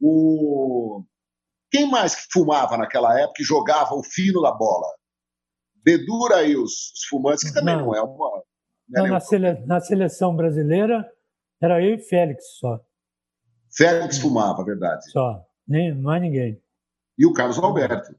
[0.00, 1.04] O...
[1.70, 4.86] Quem mais que fumava naquela época e jogava o fino da bola?
[5.84, 8.42] Dedura aí os, os fumantes, que também não, não é uma.
[8.88, 9.52] Não, é na, sele...
[9.66, 11.08] na, seleção brasileira
[11.60, 12.80] era eu e Félix só.
[13.74, 15.10] Félix fumava, verdade.
[15.10, 16.61] Só, nem, mais ninguém.
[17.18, 18.14] E o Carlos Alberto?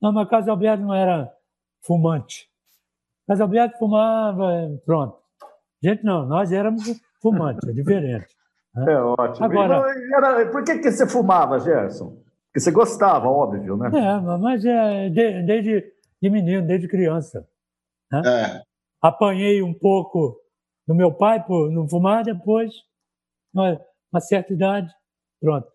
[0.00, 1.32] Não, mas o Carlos Alberto não era
[1.82, 2.48] fumante.
[3.22, 5.18] O Carlos Alberto fumava, pronto.
[5.82, 6.84] Gente, não, nós éramos
[7.20, 8.28] fumantes, é diferente.
[8.74, 8.92] Né?
[8.92, 9.44] É ótimo.
[9.44, 9.84] Agora,
[10.16, 12.22] era, por que, que você fumava, Gerson?
[12.46, 13.88] Porque você gostava, óbvio, né?
[13.88, 17.46] É, mas é de, desde de menino, desde criança.
[18.10, 18.22] Né?
[18.24, 18.62] É.
[19.02, 20.40] Apanhei um pouco
[20.86, 22.72] do meu pai por não fumar, depois,
[23.52, 23.78] uma,
[24.10, 24.90] uma certa idade,
[25.40, 25.68] pronto.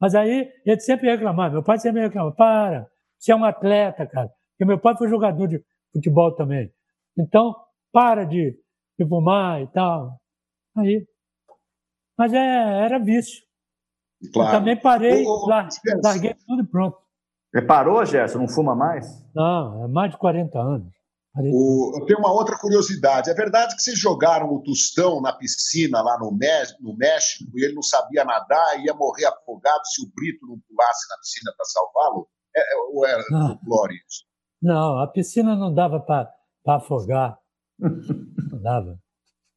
[0.00, 2.86] Mas aí ele sempre reclamava, meu pai sempre reclamava, para,
[3.18, 4.28] você é um atleta, cara.
[4.52, 6.70] Porque meu pai foi jogador de futebol também.
[7.16, 7.54] Então,
[7.92, 8.54] para de
[8.98, 10.18] de fumar e tal.
[10.76, 11.06] Aí.
[12.18, 13.44] Mas é, era vício.
[14.32, 14.48] Claro.
[14.48, 15.46] Eu também parei, ô,
[16.02, 16.98] larguei tudo e pronto.
[17.52, 18.38] Você parou, Gerson?
[18.38, 19.06] Não fuma mais?
[19.34, 20.92] Não, é mais de 40 anos.
[21.38, 23.30] O, eu tenho uma outra curiosidade.
[23.30, 27.74] É verdade que vocês jogaram o Tostão na piscina lá no, no México e ele
[27.74, 31.66] não sabia nadar e ia morrer afogado se o Brito não pulasse na piscina para
[31.66, 32.28] salvá-lo?
[32.56, 33.48] É, é, ou era não.
[33.48, 34.24] folclore isso?
[34.62, 36.32] Não, a piscina não dava para
[36.66, 37.38] afogar.
[37.78, 38.98] Não dava.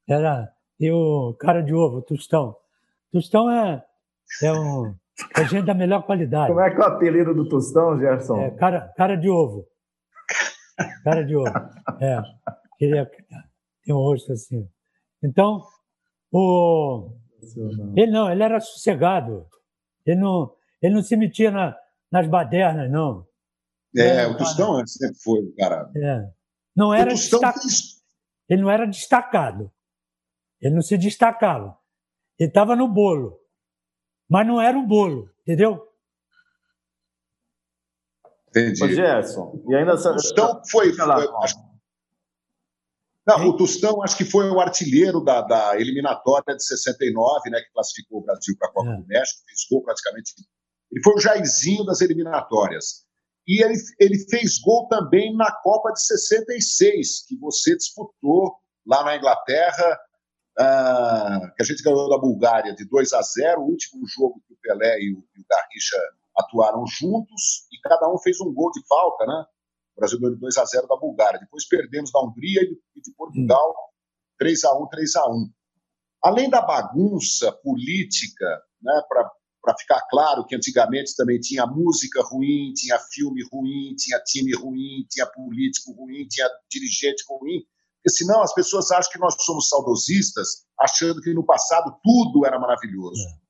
[0.07, 0.51] Era.
[0.77, 2.55] E o cara de ovo, Tostão.
[3.11, 3.83] Tostão é,
[4.43, 4.93] é um.
[5.35, 6.47] É gente da melhor qualidade.
[6.47, 8.37] Como é que é o apelido do Tostão, Gerson?
[8.37, 9.65] É, cara, cara de ovo.
[11.03, 11.49] Cara de ovo.
[12.01, 12.21] É.
[12.81, 13.05] É,
[13.83, 14.69] tem um rosto assim.
[15.23, 15.61] Então,
[16.31, 17.11] o.
[17.95, 19.45] Ele não, ele era sossegado.
[20.05, 21.75] Ele não, ele não se metia na,
[22.11, 23.25] nas badernas, não.
[23.95, 25.89] É, o Tostão sempre foi o cara.
[25.95, 26.29] É.
[26.75, 27.59] Não era destacado.
[28.47, 29.71] Ele não era destacado.
[30.61, 31.77] Ele não se destacava.
[32.37, 33.39] Ele estava no bolo.
[34.29, 35.88] Mas não era um bolo, entendeu?
[38.49, 38.83] Entendi.
[38.83, 39.93] Ô, Gerson, e ainda...
[39.93, 40.93] O Tostão foi...
[40.93, 41.05] foi
[43.29, 47.71] não, o Tostão acho que foi o artilheiro da, da, eliminatória de 69, né, que
[47.71, 48.97] classificou o Brasil para a Copa é.
[48.97, 50.33] do México, fez gol praticamente.
[50.91, 53.05] Ele foi o Jairzinho das eliminatórias.
[53.47, 58.55] E ele, ele fez gol também na Copa de 66, que você disputou
[58.87, 59.99] lá na Inglaterra,
[60.59, 64.53] uh, que a gente ganhou da Bulgária de 2 a 0, o último jogo que
[64.53, 65.97] o Pelé e o, e o Garrincha
[66.39, 69.45] atuaram juntos, e cada um fez um gol de falta, né?
[69.95, 71.39] O Brasil ganhou de 2 a 0 da Bulgária.
[71.39, 73.75] Depois perdemos da Hungria e de Portugal,
[74.37, 75.49] 3 a 1 3 a 1
[76.23, 79.29] Além da bagunça política, né, para
[79.61, 85.05] para ficar claro que antigamente também tinha música ruim, tinha filme ruim, tinha time ruim,
[85.09, 87.61] tinha político ruim, tinha dirigente ruim,
[87.97, 92.57] porque senão as pessoas acham que nós somos saudosistas, achando que no passado tudo era
[92.57, 93.21] maravilhoso.
[93.21, 93.48] É.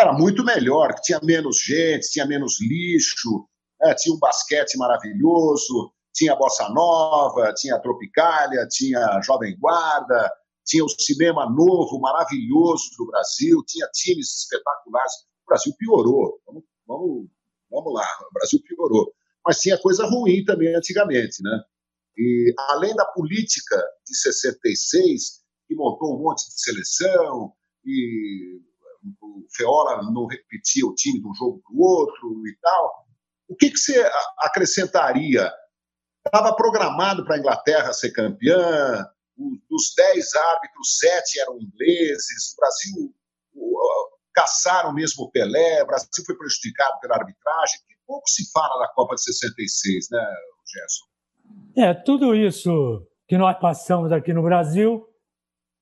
[0.00, 3.46] Era muito melhor, tinha menos gente, tinha menos lixo,
[3.78, 3.94] né?
[3.94, 10.30] tinha um basquete maravilhoso, tinha bossa nova, tinha tropicália, tinha jovem guarda,
[10.64, 15.12] tinha o cinema novo, maravilhoso do Brasil, tinha times espetaculares.
[15.46, 16.40] Brasil piorou.
[16.46, 17.28] Vamos, vamos,
[17.70, 19.12] vamos lá, o Brasil piorou.
[19.44, 21.62] Mas tinha coisa ruim também antigamente, né?
[22.16, 23.76] E além da política
[24.06, 27.52] de 66, que montou um monte de seleção,
[27.84, 28.60] e
[29.20, 33.06] o Feola não repetia o time de um jogo para o outro e tal,
[33.48, 35.50] o que, que você acrescentaria
[36.26, 43.14] Estava programado para a Inglaterra ser campeã, dos dez árbitros, sete eram ingleses, o Brasil
[44.34, 47.80] caçaram mesmo o Pelé, o Brasil foi prejudicado pela arbitragem.
[48.06, 50.26] Pouco se fala da Copa de 66, né,
[50.66, 51.04] Gerson?
[51.76, 55.06] É, tudo isso que nós passamos aqui no Brasil,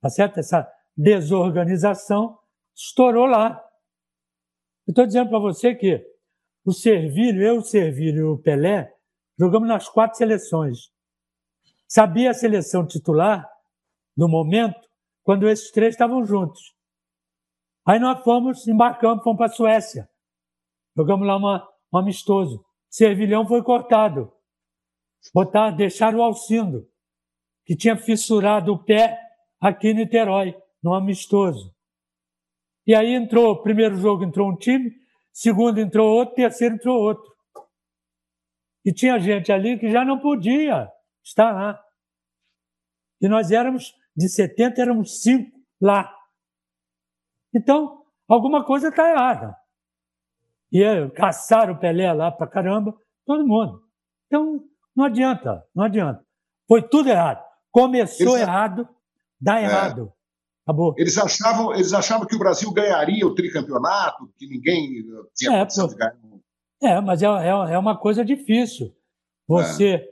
[0.00, 0.38] tá certo?
[0.38, 2.38] Essa desorganização
[2.78, 3.60] estourou lá.
[4.86, 6.06] Estou dizendo para você que
[6.64, 8.94] o Servilho, eu, o Servilho e o Pelé,
[9.38, 10.92] jogamos nas quatro seleções.
[11.88, 13.48] Sabia a seleção titular
[14.16, 14.88] no momento
[15.24, 16.74] quando esses três estavam juntos.
[17.86, 20.08] Aí nós fomos, embarcamos, fomos para a Suécia.
[20.96, 22.64] Jogamos lá uma, um amistoso.
[22.88, 24.32] Servilhão foi cortado.
[25.34, 26.88] Botar, deixaram o Alcindo,
[27.64, 29.18] que tinha fissurado o pé
[29.60, 31.74] aqui em Niterói, no amistoso.
[32.88, 34.90] E aí entrou, primeiro jogo entrou um time,
[35.30, 37.30] segundo entrou outro, terceiro entrou outro.
[38.82, 40.90] E tinha gente ali que já não podia
[41.22, 41.84] estar lá.
[43.20, 46.10] E nós éramos, de 70, éramos cinco lá.
[47.54, 49.54] Então, alguma coisa está errada.
[50.72, 53.82] E caçaram o Pelé lá para caramba, todo mundo.
[54.28, 54.64] Então,
[54.96, 56.24] não adianta, não adianta.
[56.66, 57.44] Foi tudo errado.
[57.70, 58.48] Começou Eles...
[58.48, 58.88] errado,
[59.38, 60.17] dá é.
[60.68, 60.94] Acabou.
[60.98, 65.02] Eles achavam, eles achavam que o Brasil ganharia o tricampeonato, que ninguém
[65.34, 66.14] tinha é, condição de ganhar.
[66.82, 68.94] É, mas é, é, é uma coisa difícil.
[69.48, 70.08] Você é.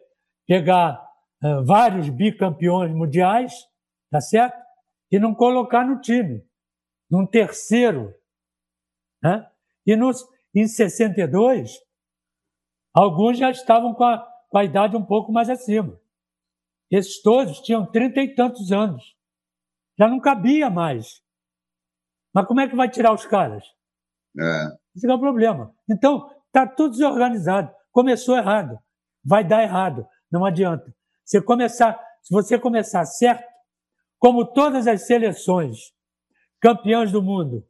[0.47, 1.07] pegar
[1.45, 3.53] uh, vários bicampeões mundiais,
[4.11, 4.57] tá certo?
[5.13, 6.43] E não colocar no time,
[7.11, 8.15] num terceiro.
[9.23, 9.47] Né?
[9.87, 11.83] E nos, em 62,
[12.95, 16.01] alguns já estavam com a, com a idade um pouco mais acima.
[16.91, 19.16] Esses todos tinham trinta e tantos anos.
[19.99, 21.23] Já não cabia mais.
[22.35, 23.65] Mas como é que vai tirar os caras?
[24.39, 24.77] É.
[24.95, 25.75] Esse é o problema.
[25.89, 27.75] Então, está tudo desorganizado.
[27.91, 28.79] Começou errado.
[29.25, 30.07] Vai dar errado.
[30.31, 30.95] Não adianta.
[31.25, 33.47] Você começar, se você começar certo,
[34.19, 35.93] como todas as seleções
[36.61, 37.67] campeãs do mundo,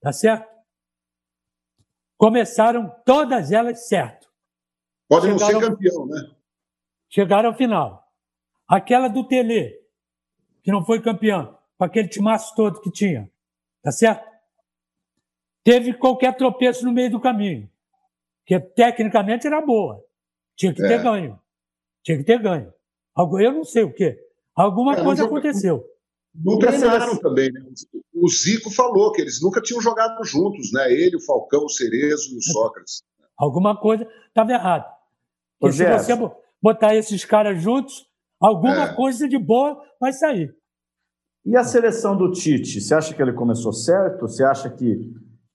[0.00, 0.48] tá certo?
[2.16, 4.28] Começaram todas elas certo.
[5.08, 6.34] Podem não ser campeão, né?
[7.08, 8.04] Chegaram ao final.
[8.68, 9.74] Aquela do Tele,
[10.62, 13.30] que não foi campeão, com aquele timaço todo que tinha.
[13.82, 14.26] Tá certo?
[15.64, 17.70] Teve qualquer tropeço no meio do caminho.
[18.44, 20.04] Que tecnicamente era boa.
[20.56, 20.88] Tinha que é.
[20.88, 21.38] ter ganho.
[22.02, 22.72] Tinha que ter ganho.
[23.40, 24.18] Eu não sei o quê.
[24.54, 25.84] Alguma é, coisa aconteceu.
[26.34, 27.60] Não treinaram também, né?
[28.14, 30.90] O Zico falou que eles nunca tinham jogado juntos, né?
[30.92, 33.02] Ele, o Falcão, o Cerezo e o Sócrates.
[33.36, 34.92] Alguma coisa estava errado.
[35.60, 36.12] Porque se você
[36.60, 38.06] botar esses caras juntos,
[38.40, 38.94] alguma é.
[38.94, 40.56] coisa de boa vai sair.
[41.48, 44.28] E a seleção do Tite, você acha que ele começou certo?
[44.28, 45.00] Você acha que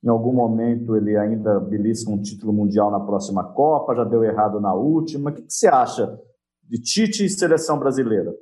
[0.03, 3.93] em algum momento ele ainda belisca um título mundial na próxima Copa?
[3.93, 5.29] Já deu errado na última?
[5.29, 6.19] O que você acha
[6.63, 8.33] de Tite e seleção brasileira?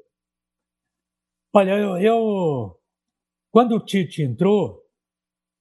[1.54, 2.80] Olha, eu, eu
[3.52, 4.82] quando o Tite entrou,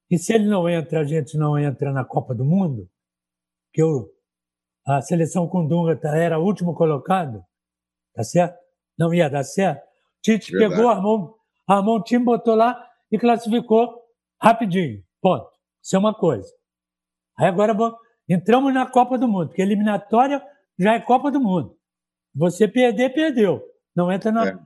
[0.09, 2.89] e se ele não entra, a gente não entra na Copa do Mundo,
[3.73, 4.09] que eu,
[4.87, 7.43] a seleção com Dunga era o último colocado,
[8.15, 8.57] tá certo?
[8.97, 9.83] Não ia dar certo.
[10.23, 10.77] Tite Verdade.
[10.77, 11.40] pegou, armou,
[11.79, 14.03] um time, botou lá e classificou
[14.41, 15.05] rapidinho.
[15.21, 15.51] Ponto.
[15.83, 16.51] Isso é uma coisa.
[17.39, 17.97] Aí agora vou,
[18.29, 20.45] entramos na Copa do Mundo, porque eliminatória
[20.79, 21.77] já é Copa do Mundo.
[22.35, 23.63] Você perder, perdeu.
[23.95, 24.59] Não entra na, é.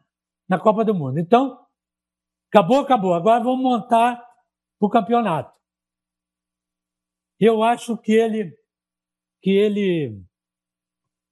[0.48, 1.18] na Copa do Mundo.
[1.18, 1.58] Então,
[2.48, 3.14] acabou, acabou.
[3.14, 4.24] Agora vamos montar
[4.80, 5.54] o campeonato.
[7.38, 8.56] Eu acho que ele,
[9.42, 10.22] que ele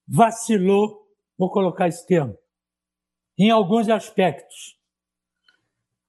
[0.06, 1.06] vacilou,
[1.38, 2.36] vou colocar esse termo,
[3.38, 4.78] em alguns aspectos.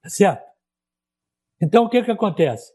[0.03, 0.43] Tá certo?
[1.61, 2.73] Então, o que, que acontece?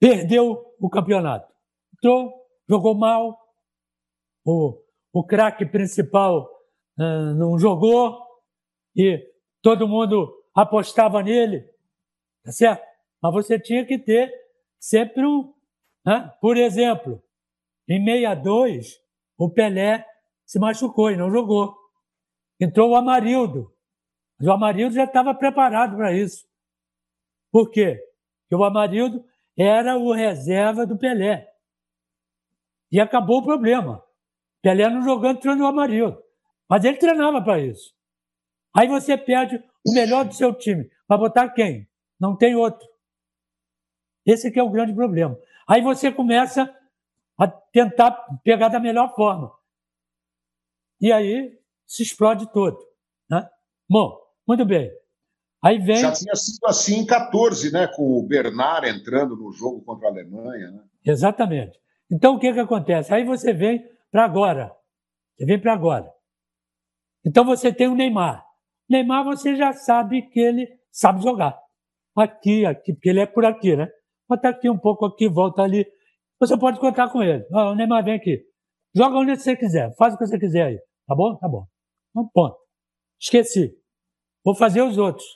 [0.00, 1.54] Perdeu o campeonato.
[1.94, 2.32] Entrou,
[2.68, 3.38] jogou mal.
[4.44, 4.82] O,
[5.12, 6.50] o craque principal
[6.98, 8.20] uh, não jogou
[8.94, 9.24] e
[9.62, 11.62] todo mundo apostava nele.
[12.42, 12.84] Tá certo?
[13.22, 14.32] Mas você tinha que ter
[14.80, 15.54] sempre um.
[16.04, 16.28] Né?
[16.40, 17.22] Por exemplo,
[17.88, 19.00] em 62,
[19.38, 20.04] o Pelé
[20.44, 21.76] se machucou e não jogou.
[22.60, 23.75] Entrou o Amarildo.
[24.38, 26.46] Mas o Amarildo já estava preparado para isso.
[27.50, 28.02] Por quê?
[28.42, 29.24] Porque o Amarildo
[29.56, 31.52] era o reserva do Pelé.
[32.92, 34.04] E acabou o problema.
[34.62, 36.22] Pelé não jogando, treinou o Amarildo.
[36.68, 37.94] Mas ele treinava para isso.
[38.74, 39.56] Aí você perde
[39.86, 40.90] o melhor do seu time.
[41.06, 41.88] Para botar quem?
[42.20, 42.86] Não tem outro.
[44.24, 45.38] Esse aqui é o grande problema.
[45.66, 46.74] Aí você começa
[47.38, 48.10] a tentar
[48.42, 49.52] pegar da melhor forma.
[51.00, 52.78] E aí se explode todo.
[53.30, 53.48] Né?
[53.88, 54.90] Bom, muito bem.
[55.64, 55.96] Aí vem...
[55.96, 57.88] Já tinha sido assim em 14, né?
[57.88, 60.70] com o Bernard entrando no jogo contra a Alemanha.
[60.70, 60.82] Né?
[61.04, 61.78] Exatamente.
[62.10, 63.12] Então o que, que acontece?
[63.12, 64.72] Aí você vem para agora.
[65.36, 66.10] Você vem para agora.
[67.24, 68.44] Então você tem o Neymar.
[68.88, 71.58] Neymar você já sabe que ele sabe jogar.
[72.16, 73.88] Aqui, aqui, porque ele é por aqui, né?
[74.28, 75.84] Bota aqui um pouco aqui, volta ali.
[76.40, 77.44] Você pode contar com ele.
[77.52, 78.42] Ah, o Neymar vem aqui.
[78.94, 80.78] Joga onde você quiser, faz o que você quiser aí.
[81.06, 81.36] Tá bom?
[81.36, 81.66] Tá bom.
[82.14, 82.56] Um ponto.
[83.20, 83.76] Esqueci.
[84.46, 85.26] Vou fazer os outros.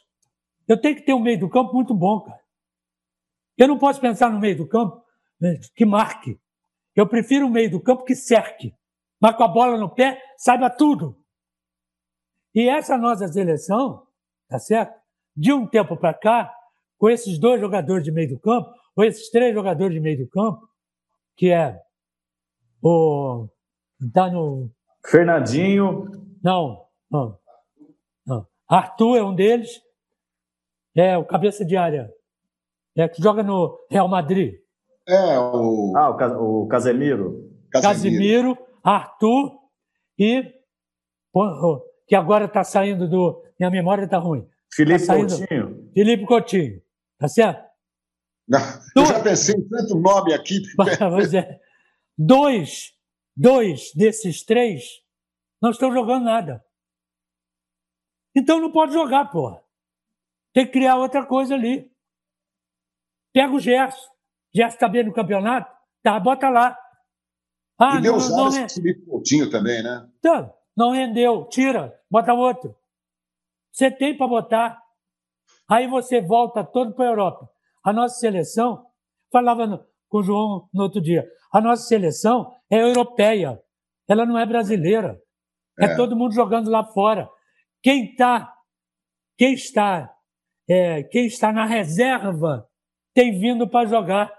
[0.68, 2.38] Eu tenho que ter um meio do campo muito bom, cara.
[3.58, 5.04] Eu não posso pensar no meio do campo
[5.40, 6.40] né, que marque.
[6.94, 8.72] Eu prefiro o meio do campo que cerque.
[9.20, 11.20] Mas com a bola no pé, saiba tudo.
[12.54, 14.06] E essa nossa seleção,
[14.48, 14.96] tá certo?
[15.36, 16.54] De um tempo para cá,
[16.96, 20.30] com esses dois jogadores de meio do campo, ou esses três jogadores de meio do
[20.30, 20.68] campo,
[21.36, 21.76] que é
[22.80, 23.48] o.
[24.14, 24.70] Tá no.
[25.04, 26.04] Fernandinho.
[26.44, 27.40] Não, não.
[28.70, 29.82] Arthur é um deles.
[30.96, 32.08] É o cabeça de área.
[32.96, 34.54] É que joga no Real Madrid.
[35.08, 35.92] É, o.
[35.96, 37.50] Ah, o, Casemiro.
[37.70, 38.56] Casemiro.
[38.82, 39.58] Arthur
[40.16, 40.54] e.
[42.06, 43.42] Que agora está saindo do.
[43.58, 44.46] Minha memória está ruim.
[44.72, 45.90] Felipe tá Coutinho.
[45.92, 46.82] Felipe Coutinho.
[47.18, 47.68] Tá certo?
[48.48, 48.60] Não,
[48.96, 50.60] eu já pensei em tanto nome aqui.
[50.76, 51.58] Mas é.
[52.16, 52.92] Dois,
[53.36, 54.84] dois desses três
[55.60, 56.64] não estão jogando nada.
[58.34, 59.62] Então não pode jogar, porra.
[60.52, 61.90] Tem que criar outra coisa ali.
[63.32, 64.10] Pega o Gerson.
[64.54, 65.70] Gerson está bem no campeonato?
[66.02, 66.76] Tá, bota lá.
[67.78, 70.08] Ah, e deu não, não, não Felipe Coutinho também, né?
[70.18, 71.46] Então, não rendeu.
[71.46, 72.76] Tira, bota outro.
[73.72, 74.82] Você tem para botar.
[75.68, 77.48] Aí você volta todo para a Europa.
[77.82, 78.86] A nossa seleção,
[79.32, 83.60] falava no, com o João no outro dia, a nossa seleção é europeia,
[84.08, 85.20] ela não é brasileira.
[85.78, 87.28] É, é todo mundo jogando lá fora.
[87.82, 88.52] Quem tá,
[89.38, 90.12] quem está,
[90.68, 92.66] é, quem está na reserva
[93.14, 94.32] tem vindo para jogar,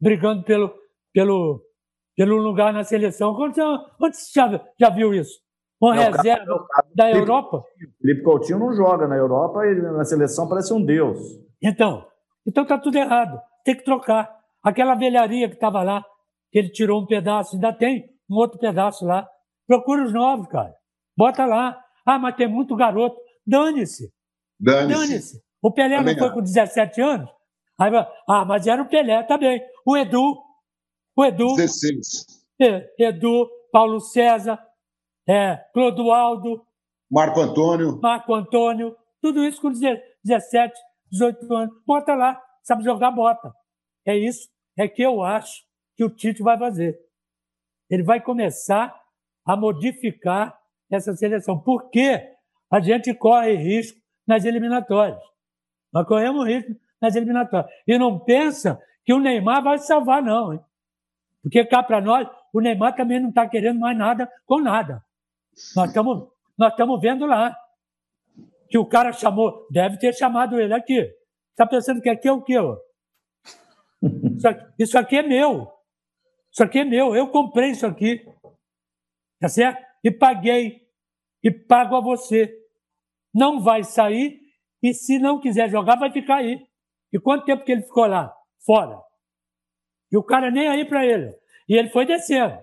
[0.00, 0.74] brigando pelo,
[1.12, 1.62] pelo,
[2.16, 3.32] pelo lugar na seleção.
[3.32, 5.40] Onde, onde você já, já viu isso?
[5.80, 7.62] Uma não, reserva cara, da Felipe, Europa?
[8.00, 11.18] Felipe Coutinho não joga na Europa e na seleção parece um deus.
[11.62, 12.06] Então,
[12.46, 13.40] então tá tudo errado.
[13.64, 14.30] Tem que trocar.
[14.62, 16.04] Aquela velharia que estava lá,
[16.52, 19.26] que ele tirou um pedaço, ainda tem um outro pedaço lá.
[19.66, 20.74] Procura os novos, cara.
[21.16, 21.82] Bota lá.
[22.10, 23.16] Ah, mas tem muito garoto.
[23.46, 24.12] Dane-se.
[24.58, 25.34] Dane-se.
[25.34, 27.30] Dane o Pelé Também não foi com 17 anos?
[27.78, 27.90] Aí,
[28.28, 29.62] ah, mas era o Pelé, bem.
[29.86, 30.38] O Edu.
[31.16, 31.54] O Edu.
[31.54, 32.26] 16.
[32.60, 34.58] É, Edu, Paulo César,
[35.28, 36.66] é, Clodoaldo.
[37.10, 38.00] Marco Antônio.
[38.02, 38.96] Marco Antônio.
[39.22, 40.74] Tudo isso com 17,
[41.12, 41.74] 18 anos.
[41.86, 42.42] Bota lá.
[42.62, 43.52] Sabe jogar, bota.
[44.04, 44.48] É isso.
[44.76, 45.62] É que eu acho
[45.96, 46.98] que o Tite vai fazer.
[47.88, 48.94] Ele vai começar
[49.46, 50.59] a modificar
[50.90, 51.58] essa seleção.
[51.58, 52.20] Porque
[52.70, 55.20] a gente corre risco nas eliminatórias.
[55.92, 57.70] Nós corremos risco nas eliminatórias.
[57.86, 60.52] E não pensa que o Neymar vai salvar, não.
[60.52, 60.60] Hein?
[61.42, 65.02] Porque cá para nós, o Neymar também não está querendo mais nada com nada.
[65.74, 67.56] Nós estamos nós vendo lá
[68.68, 71.10] que o cara chamou, deve ter chamado ele aqui.
[71.50, 72.56] Está pensando que aqui é o quê?
[74.36, 75.72] Isso aqui, isso aqui é meu.
[76.52, 78.24] Isso aqui é meu, eu comprei isso aqui.
[79.38, 79.82] Tá certo?
[80.04, 80.79] E paguei.
[81.42, 82.52] E pago a você.
[83.32, 84.40] Não vai sair
[84.82, 86.60] e se não quiser jogar, vai ficar aí.
[87.12, 88.34] E quanto tempo que ele ficou lá?
[88.64, 89.00] Fora.
[90.10, 91.34] E o cara nem aí para ele.
[91.68, 92.58] E ele foi descendo.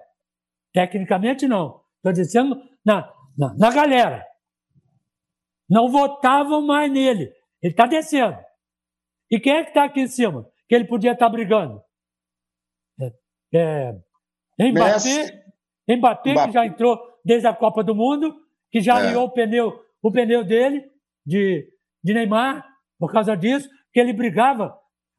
[0.74, 1.82] Tecnicamente, não.
[1.98, 4.26] Estou dizendo na, na, na galera.
[5.70, 7.34] Não votavam mais nele.
[7.62, 8.38] Ele está descendo.
[9.30, 10.50] E quem é que está aqui em cima?
[10.68, 11.82] Que ele podia estar tá brigando?
[13.54, 13.94] é,
[14.60, 15.46] Mbappé,
[15.88, 18.36] Mbappé, que já entrou desde a Copa do Mundo,
[18.72, 19.18] que já é.
[19.18, 20.90] o pneu, o pneu dele
[21.26, 21.68] de,
[22.04, 22.66] de Neymar
[23.00, 24.78] por causa disso, que ele brigava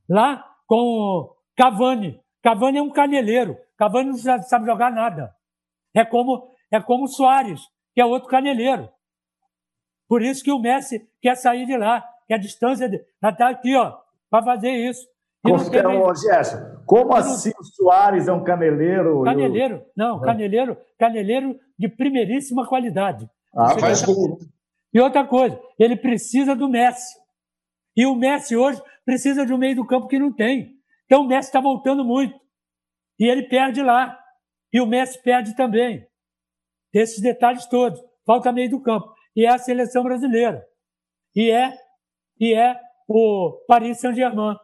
[0.09, 2.21] lá com Cavani.
[2.43, 3.57] Cavani é um caneleiro.
[3.77, 5.33] Cavani não sabe jogar nada.
[5.95, 7.61] É como é como o Soares,
[7.95, 8.89] que é outro caneleiro.
[10.09, 12.91] Por isso que o Messi quer sair de lá, que a distância
[13.23, 13.97] está aqui, ó,
[14.31, 15.07] para fazer isso.
[15.43, 15.87] Como, teve...
[15.87, 19.23] Ô, Gerson, como assim o Soares é um caneleiro?
[19.23, 20.27] Caneleiro, não, é.
[20.27, 23.29] caneleiro, caneleiro de primeiríssima qualidade.
[23.55, 24.39] Ah, faz gol.
[24.93, 27.17] E outra coisa, ele precisa do Messi.
[27.97, 30.77] E o Messi hoje precisa de um meio do campo que não tem.
[31.05, 32.39] Então o Messi está voltando muito.
[33.19, 34.19] E ele perde lá.
[34.73, 36.07] E o Messi perde também.
[36.93, 38.01] Esses detalhes todos.
[38.25, 39.13] Falta meio do campo.
[39.35, 40.65] E é a seleção brasileira.
[41.35, 41.77] E é,
[42.39, 42.79] e é
[43.09, 44.57] o Paris Saint-Germain.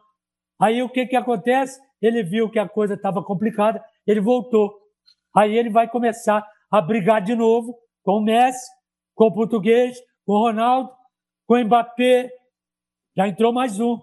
[0.59, 1.79] Aí o que, que acontece?
[2.01, 4.73] Ele viu que a coisa estava complicada, ele voltou.
[5.35, 8.65] Aí ele vai começar a brigar de novo com o Messi,
[9.15, 10.91] com o português, com o Ronaldo,
[11.47, 12.29] com o Mbappé.
[13.15, 13.99] Já entrou mais um.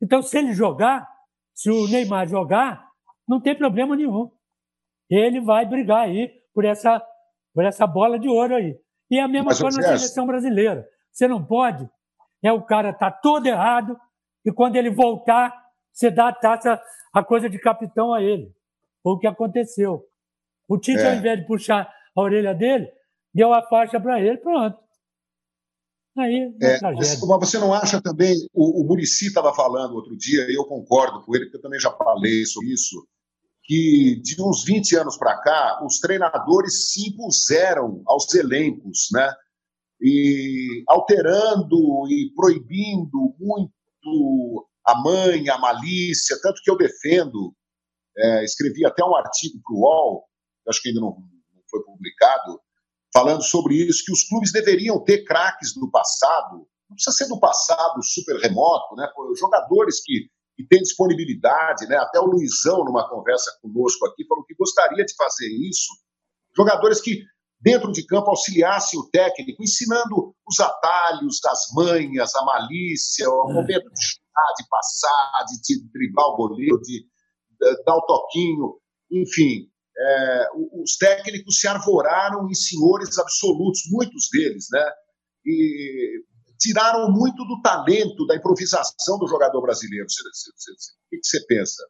[0.00, 1.06] Então, se ele jogar,
[1.52, 2.88] se o Neymar jogar,
[3.28, 4.30] não tem problema nenhum.
[5.10, 7.04] Ele vai brigar aí por essa,
[7.52, 8.78] por essa bola de ouro aí.
[9.10, 10.88] E é a mesma Mas, coisa na seleção brasileira.
[11.10, 11.88] Você não pode,
[12.42, 13.98] é o cara tá todo errado
[14.44, 15.52] e quando ele voltar,
[15.92, 16.80] você dá a taça,
[17.12, 18.54] a coisa de capitão a ele.
[19.02, 20.04] Foi o que aconteceu.
[20.68, 21.10] O Tite, é.
[21.10, 22.90] ao invés de puxar a orelha dele,
[23.34, 24.78] deu a faixa para ele, pronto.
[26.18, 30.54] Aí, é, mas você não acha também, o, o Murici estava falando outro dia, e
[30.54, 33.06] eu concordo com ele, porque eu também já falei sobre isso,
[33.62, 39.32] que de uns 20 anos para cá, os treinadores se impuseram aos elencos, né?
[40.00, 41.76] E alterando
[42.08, 47.54] e proibindo muito a mãe, a malícia, tanto que eu defendo,
[48.16, 50.24] é, escrevi até um artigo para o UOL,
[50.68, 52.60] acho que ainda não, não foi publicado,
[53.12, 57.38] falando sobre isso, que os clubes deveriam ter craques do passado, não precisa ser do
[57.38, 59.08] passado super remoto, né?
[59.38, 61.96] jogadores que, que têm disponibilidade, né?
[61.96, 65.92] até o Luizão, numa conversa conosco aqui, falou que gostaria de fazer isso,
[66.56, 67.22] jogadores que
[67.60, 73.54] dentro de campo auxiliassem o técnico, ensinando os atalhos, as manhas, a malícia, o é.
[73.54, 78.80] momento de chutar, de passar, de, de driblar o goleiro, de, de dar o toquinho,
[79.12, 79.69] enfim,
[80.00, 80.46] é,
[80.82, 84.84] os técnicos se arvoraram em senhores absolutos, muitos deles, né?
[85.44, 86.24] E
[86.58, 90.06] tiraram muito do talento, da improvisação do jogador brasileiro.
[90.06, 91.82] O que você pensa?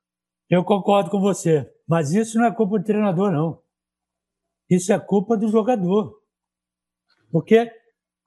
[0.48, 3.62] Eu concordo com você, mas isso não é culpa do treinador, não.
[4.68, 6.20] Isso é culpa do jogador.
[7.30, 7.70] Porque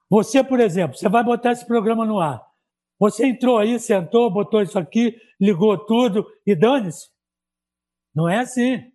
[0.08, 2.42] você, por exemplo, você vai botar esse programa no ar.
[2.98, 7.08] Você entrou aí, sentou, botou isso aqui, ligou tudo e dane-se.
[8.14, 8.93] Não é assim.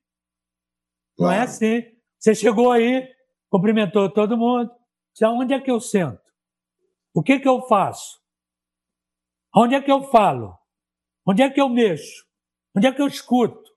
[1.20, 1.84] Não é assim.
[2.18, 3.08] Você chegou aí,
[3.50, 4.72] cumprimentou todo mundo.
[5.18, 6.22] Já onde é que eu sento?
[7.14, 8.20] O que que eu faço?
[9.56, 10.58] Onde é que eu falo?
[11.28, 12.26] Onde é que eu mexo?
[12.76, 13.70] Onde é que eu escuto?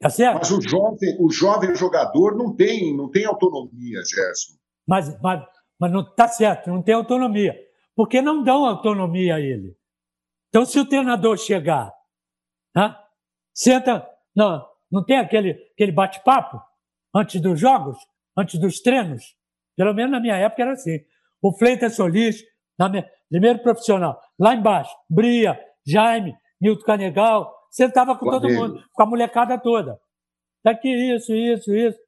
[0.00, 0.38] Tá certo?
[0.38, 4.54] Mas o jovem, o jovem jogador não tem, não tem autonomia, Gerson.
[4.86, 5.42] Mas, mas,
[5.80, 7.54] mas não está certo, não tem autonomia.
[7.96, 9.76] Porque não dão autonomia a ele.
[10.48, 11.92] Então, se o treinador chegar,
[12.74, 12.94] né,
[13.54, 14.64] senta, não,
[14.94, 16.62] não tem aquele, aquele bate-papo
[17.12, 17.98] antes dos jogos,
[18.38, 19.36] antes dos treinos?
[19.76, 21.00] Pelo menos na minha época era assim.
[21.42, 22.44] O Fleitas Solis,
[22.78, 29.02] na minha, primeiro profissional, lá embaixo, Bria, Jaime, Nilton Canegal, sentava com todo mundo, com
[29.02, 29.98] a molecada toda.
[30.64, 31.98] Daqui isso, isso, isso.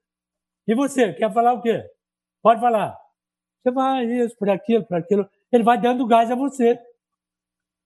[0.68, 1.82] E você, quer falar o quê?
[2.40, 2.96] Pode falar.
[3.62, 5.28] Você vai isso, por aquilo, por aquilo.
[5.50, 6.78] Ele vai dando gás a você.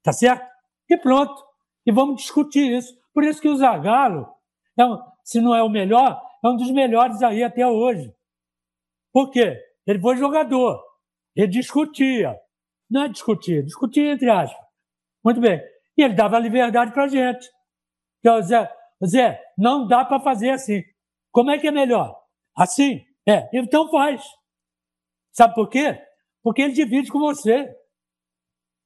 [0.02, 0.46] Tá certo?
[0.90, 1.42] E pronto.
[1.86, 2.94] E vamos discutir isso.
[3.14, 4.28] Por isso que o Zagallo
[4.80, 4.84] é
[5.24, 8.12] se não é o melhor, é um dos melhores aí até hoje.
[9.12, 9.56] Por quê?
[9.86, 10.82] Ele foi jogador.
[11.34, 12.36] Ele discutia.
[12.90, 14.66] Não é discutir, discutia entre aspas.
[15.24, 15.60] Muito bem.
[15.96, 17.48] E ele dava liberdade para a gente.
[18.18, 18.70] Então, Zé,
[19.04, 20.82] Zé, não dá para fazer assim.
[21.30, 22.18] Como é que é melhor?
[22.56, 23.04] Assim?
[23.28, 24.22] É, então faz.
[25.32, 26.00] Sabe por quê?
[26.42, 27.68] Porque ele divide com você.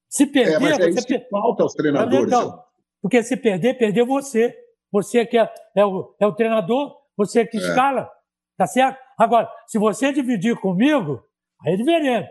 [0.08, 1.28] Se perder, é, mas é você per...
[1.28, 2.26] falta aos treinadores.
[2.26, 2.62] Então,
[3.00, 4.54] porque se perder, perdeu você.
[4.94, 7.60] Você que é, é, o, é o treinador, você que é.
[7.60, 8.08] escala,
[8.56, 8.96] tá certo?
[9.18, 11.20] Agora, se você dividir comigo,
[11.66, 12.30] aí é diferente.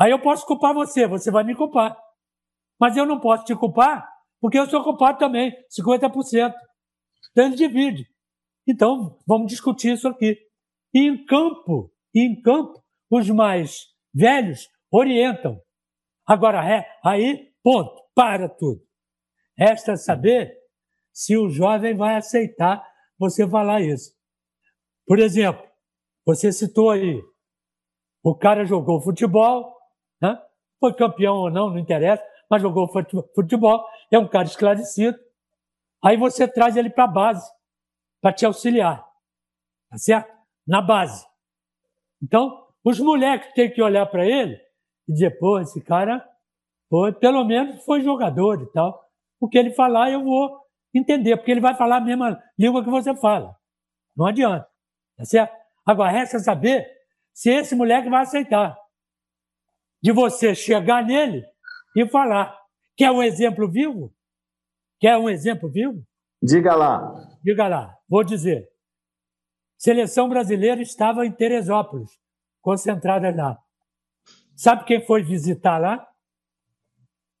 [0.00, 1.94] Aí eu posso culpar você, você vai me culpar.
[2.80, 4.08] Mas eu não posso te culpar,
[4.40, 6.54] porque eu sou culpado também, 50%.
[7.32, 8.06] Então ele divide.
[8.66, 10.38] Então, vamos discutir isso aqui.
[10.94, 13.84] E em campo, em campo, os mais
[14.14, 15.60] velhos orientam.
[16.26, 18.80] Agora, é, aí, ponto, para tudo.
[19.58, 20.65] Resta saber
[21.16, 22.86] se o jovem vai aceitar
[23.18, 24.14] você falar isso.
[25.06, 25.66] Por exemplo,
[26.26, 27.22] você citou aí,
[28.22, 29.74] o cara jogou futebol,
[30.20, 30.38] né?
[30.78, 32.86] foi campeão ou não, não interessa, mas jogou
[33.34, 35.18] futebol, é um cara esclarecido.
[36.04, 37.50] Aí você traz ele para a base,
[38.20, 39.02] para te auxiliar.
[39.88, 40.30] Tá certo?
[40.66, 41.26] Na base.
[42.22, 44.60] Então, os moleques têm que olhar para ele
[45.08, 46.22] e dizer, pô, esse cara,
[47.20, 49.02] pelo menos foi jogador e tal.
[49.40, 50.65] O que ele falar, eu vou
[50.98, 53.56] entender, porque ele vai falar a mesma língua que você fala.
[54.16, 54.66] Não adianta.
[55.16, 55.54] Tá certo?
[55.84, 56.86] Agora, resta saber
[57.32, 58.76] se esse moleque vai aceitar.
[60.02, 61.44] De você chegar nele
[61.96, 62.56] e falar.
[62.96, 64.14] Quer um exemplo vivo?
[64.98, 66.02] Quer um exemplo vivo?
[66.42, 67.12] Diga lá.
[67.42, 67.94] Diga lá.
[68.08, 68.68] Vou dizer.
[69.78, 72.10] Seleção brasileira estava em Teresópolis,
[72.62, 73.58] concentrada lá.
[74.54, 76.06] Sabe quem foi visitar lá?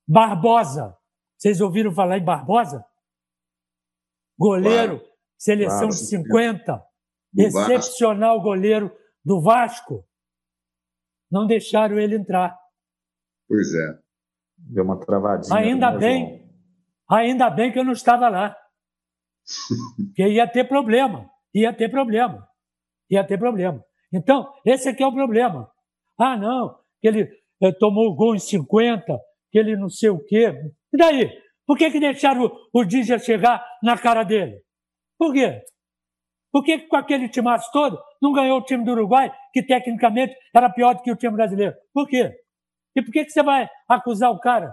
[0.06, 0.94] Barbosa.
[1.38, 2.84] Vocês ouviram falar em Barbosa?
[4.38, 5.12] Goleiro, claro.
[5.38, 6.82] seleção claro, de 50,
[7.36, 8.90] excepcional goleiro
[9.24, 10.04] do Vasco.
[11.30, 12.56] Não deixaram ele entrar.
[13.48, 13.98] Pois é.
[14.56, 15.56] Deu uma travadinha.
[15.56, 16.48] Ainda bem,
[17.08, 18.56] ainda bem que eu não estava lá.
[19.96, 22.46] Porque ia ter problema, ia ter problema.
[23.10, 23.84] ia ter problema.
[24.12, 25.70] Então, esse aqui é o problema.
[26.18, 27.28] Ah, não, que ele
[27.60, 29.04] eh, tomou o gol em 50,
[29.50, 30.52] que ele não sei o quê.
[30.92, 31.30] E daí?
[31.66, 34.62] Por que, que deixaram o, o Dígia chegar na cara dele?
[35.18, 35.62] Por quê?
[36.52, 40.34] Por que, que com aquele timaço todo não ganhou o time do Uruguai, que tecnicamente
[40.54, 41.74] era pior do que o time brasileiro?
[41.92, 42.32] Por quê?
[42.94, 44.72] E por que, que você vai acusar o cara?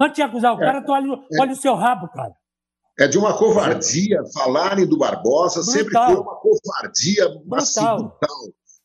[0.00, 2.32] Antes de acusar o é, cara, tu olha, é, olha o seu rabo, cara.
[2.98, 5.72] É de uma covardia falarem do Barbosa, brutal.
[5.72, 8.18] sempre foi uma covardia assim, brutal.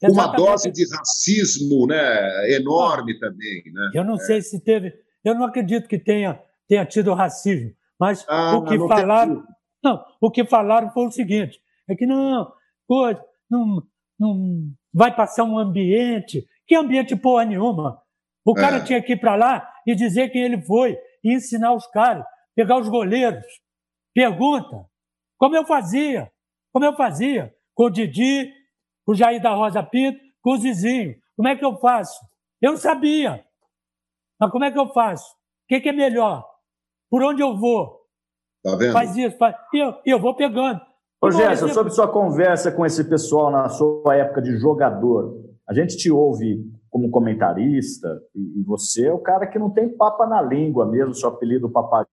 [0.04, 3.64] Uma dose de racismo né, enorme também.
[3.74, 3.92] Né?
[3.94, 4.20] Eu não é.
[4.20, 4.94] sei se teve.
[5.24, 9.43] Eu não acredito que tenha, tenha tido racismo, mas ah, o que falaram.
[9.84, 11.59] Não, o que falaram foi o seguinte:
[11.89, 12.51] é que não,
[12.88, 13.84] coisa, não,
[14.20, 16.47] não vai passar um ambiente.
[16.65, 18.01] Que ambiente porra nenhuma?
[18.45, 18.84] O cara é.
[18.84, 22.78] tinha que ir para lá e dizer quem ele foi, e ensinar os caras, pegar
[22.78, 23.45] os goleiros.
[24.13, 24.86] Pergunta,
[25.38, 26.32] como eu fazia,
[26.74, 28.51] como eu fazia com o Didi,
[29.05, 31.15] com o Jair da Rosa Pinto, com o Zizinho.
[31.36, 32.20] Como é que eu faço?
[32.59, 33.45] Eu sabia.
[34.39, 35.32] Mas como é que eu faço?
[35.32, 36.43] O que, que é melhor?
[37.10, 38.01] Por onde eu vou?
[38.64, 38.93] Tá vendo?
[38.93, 39.55] Faz isso, faz...
[39.74, 40.82] E eu, eu vou pegando.
[41.22, 45.36] Ô, Gerson, sobre sua conversa com esse pessoal na sua época de jogador,
[45.68, 50.26] a gente te ouve como comentarista, e, você é o cara que não tem papa
[50.26, 52.08] na língua mesmo, seu apelido papagaio.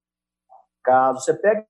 [1.15, 1.65] Você pega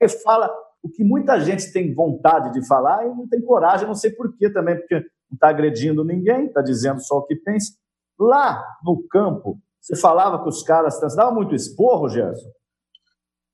[0.00, 0.50] e fala
[0.82, 4.50] o que muita gente tem vontade de falar e não tem coragem, não sei porquê
[4.52, 7.72] também, porque não está agredindo ninguém, está dizendo só o que pensa.
[8.18, 12.50] Lá no campo, você falava com os caras, você dava muito esporro, Gerson?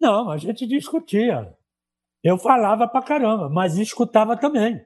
[0.06, 1.52] Não, a gente discutia.
[2.22, 4.80] Eu falava pra caramba, mas escutava também.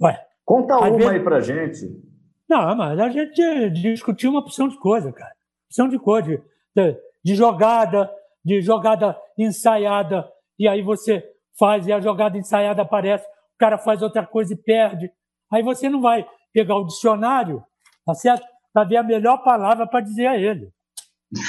[0.00, 1.06] Ué, Conta uma vezes...
[1.08, 2.02] aí pra gente.
[2.48, 5.34] Não, mas a gente discutiu uma opção de coisa, cara.
[5.66, 6.42] Opção de coisa,
[6.74, 8.10] de, de jogada,
[8.42, 10.26] de jogada ensaiada,
[10.58, 11.22] e aí você
[11.58, 15.12] faz e a jogada ensaiada aparece, o cara faz outra coisa e perde.
[15.52, 17.62] Aí você não vai pegar o dicionário,
[18.06, 18.46] tá certo?
[18.72, 20.70] Para ver a melhor palavra para dizer a ele.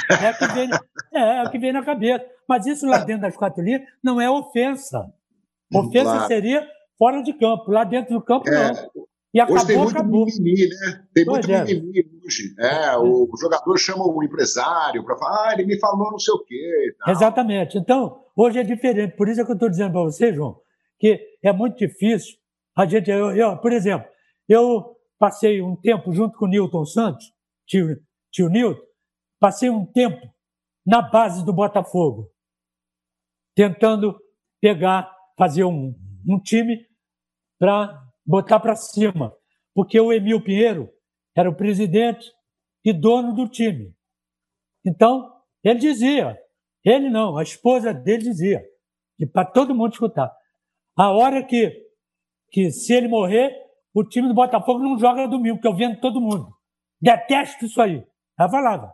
[0.10, 0.70] É o que, vem,
[1.14, 2.37] é, é o que vem na cabeça.
[2.48, 5.12] Mas isso lá dentro das quatro linhas não é ofensa.
[5.74, 6.28] Ofensa claro.
[6.28, 6.68] seria
[6.98, 7.72] fora de campo.
[7.72, 8.72] Lá dentro do campo, é.
[8.72, 9.08] não.
[9.34, 10.26] E acabou, hoje tem muito acabou.
[10.26, 11.04] mimimi, né?
[11.14, 11.64] Tem pois muito é.
[11.66, 12.56] mimimi hoje.
[12.58, 16.44] É, o jogador chama o empresário para falar, ah, ele me falou não sei o
[16.44, 16.96] quê.
[17.08, 17.78] Exatamente.
[17.78, 19.16] Então, hoje é diferente.
[19.16, 20.60] Por isso é que eu estou dizendo para você, João,
[20.98, 22.36] que é muito difícil
[22.76, 23.12] a gente.
[23.12, 24.08] Eu, eu, por exemplo,
[24.48, 27.32] eu passei um tempo junto com o Newton Santos,
[27.66, 28.00] tio,
[28.32, 28.82] tio Newton,
[29.40, 30.26] passei um tempo
[30.86, 32.32] na base do Botafogo,
[33.58, 34.16] tentando
[34.62, 35.96] pegar, fazer um,
[36.30, 36.86] um time
[37.60, 39.36] para botar para cima,
[39.74, 40.88] porque o Emil Pinheiro
[41.36, 42.32] era o presidente
[42.86, 43.96] e dono do time.
[44.86, 45.34] Então,
[45.64, 46.38] ele dizia,
[46.86, 48.64] ele não, a esposa dele dizia,
[49.18, 50.32] e para todo mundo escutar,
[50.96, 51.84] a hora que,
[52.52, 53.52] que se ele morrer,
[53.92, 56.56] o time do Botafogo não joga domingo, porque eu vendo todo mundo.
[57.02, 58.06] Detesto isso aí.
[58.38, 58.94] Ela falava.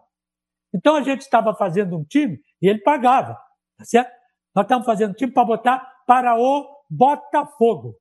[0.73, 3.33] Então a gente estava fazendo um time e ele pagava,
[3.77, 4.22] tá certo?
[4.55, 7.97] Nós estávamos fazendo time para botar para o Botafogo.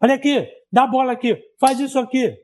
[0.00, 2.36] Olha aqui, dá a bola aqui, faz isso aqui.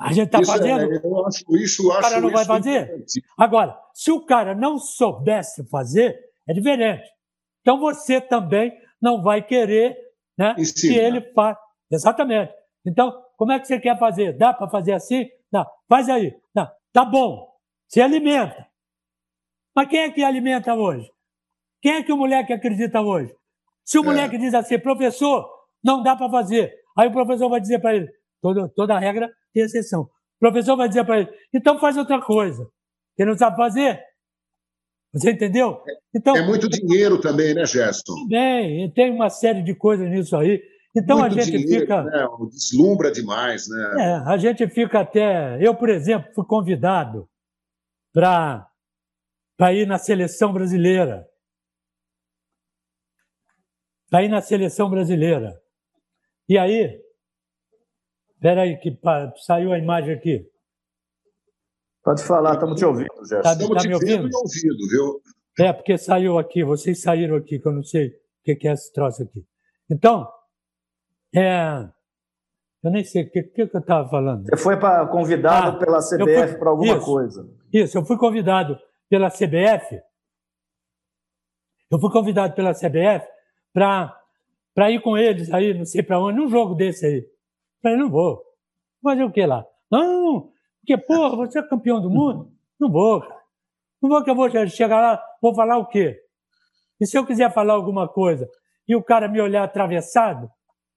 [0.00, 0.92] A gente está é, fazendo.
[0.92, 1.88] É, eu acho isso.
[1.88, 3.04] O cara não vai fazer?
[3.36, 7.08] Agora, se o cara não soubesse fazer, é diferente.
[7.60, 9.96] Então você também não vai querer
[10.36, 11.60] né, que ele faça.
[11.90, 12.52] Exatamente.
[12.86, 14.36] Então, como é que você quer fazer?
[14.36, 15.26] Dá para fazer assim?
[15.52, 15.64] Não.
[15.88, 16.34] Faz aí.
[16.54, 16.68] Não.
[16.92, 17.48] Tá bom.
[17.88, 18.66] Se alimenta.
[19.74, 21.08] Mas quem é que alimenta hoje?
[21.80, 23.32] Quem é que o moleque acredita hoje?
[23.84, 24.06] Se o é.
[24.06, 25.48] moleque diz assim, professor,
[25.82, 26.74] não dá para fazer.
[26.96, 28.08] Aí o professor vai dizer para ele,
[28.42, 30.02] toda, toda regra tem exceção.
[30.02, 32.68] O professor vai dizer para ele, então faz outra coisa.
[33.16, 34.00] Ele não sabe fazer?
[35.12, 35.82] Você entendeu?
[36.14, 38.14] Então, é muito dinheiro também, né, Gerson?
[38.22, 40.62] Também, tem uma série de coisas nisso aí.
[40.94, 42.02] Então muito a gente dinheiro, fica.
[42.02, 42.26] Né?
[42.50, 43.94] Deslumbra demais, né?
[43.98, 45.58] É, a gente fica até.
[45.64, 47.28] Eu, por exemplo, fui convidado
[48.12, 48.68] para
[49.72, 51.26] ir na seleção brasileira.
[54.10, 55.60] Para ir na seleção brasileira.
[56.48, 57.00] E aí,
[58.38, 58.96] espera aí, que
[59.44, 60.48] saiu a imagem aqui.
[62.04, 63.42] Pode falar, estamos te ouvindo, Gerson.
[63.42, 64.28] Tá, estamos tá te me ouvindo?
[64.32, 65.20] ouvindo, viu?
[65.58, 68.92] É, porque saiu aqui, vocês saíram aqui, que eu não sei o que é esse
[68.92, 69.44] troço aqui.
[69.90, 70.26] Então,
[71.34, 71.88] é,
[72.82, 74.44] eu nem sei o que, que, eu estava falando.
[74.44, 77.50] Você foi pra, convidado ah, pela CBF para alguma isso, coisa.
[77.72, 78.78] Isso, eu fui convidado
[79.10, 80.00] pela CBF.
[81.90, 83.26] Eu fui convidado pela CBF
[83.72, 87.37] para ir com eles aí, não sei para onde, num jogo desse aí.
[87.82, 88.42] Falei, não vou.
[89.02, 89.64] Fazer o que lá?
[89.90, 90.50] Não,
[90.80, 92.52] porque, porra, você é campeão do mundo?
[92.78, 93.38] Não vou, cara.
[94.02, 96.20] Não vou que eu vou chegar lá, vou falar o quê?
[97.00, 98.48] E se eu quiser falar alguma coisa
[98.86, 100.50] e o cara me olhar atravessado,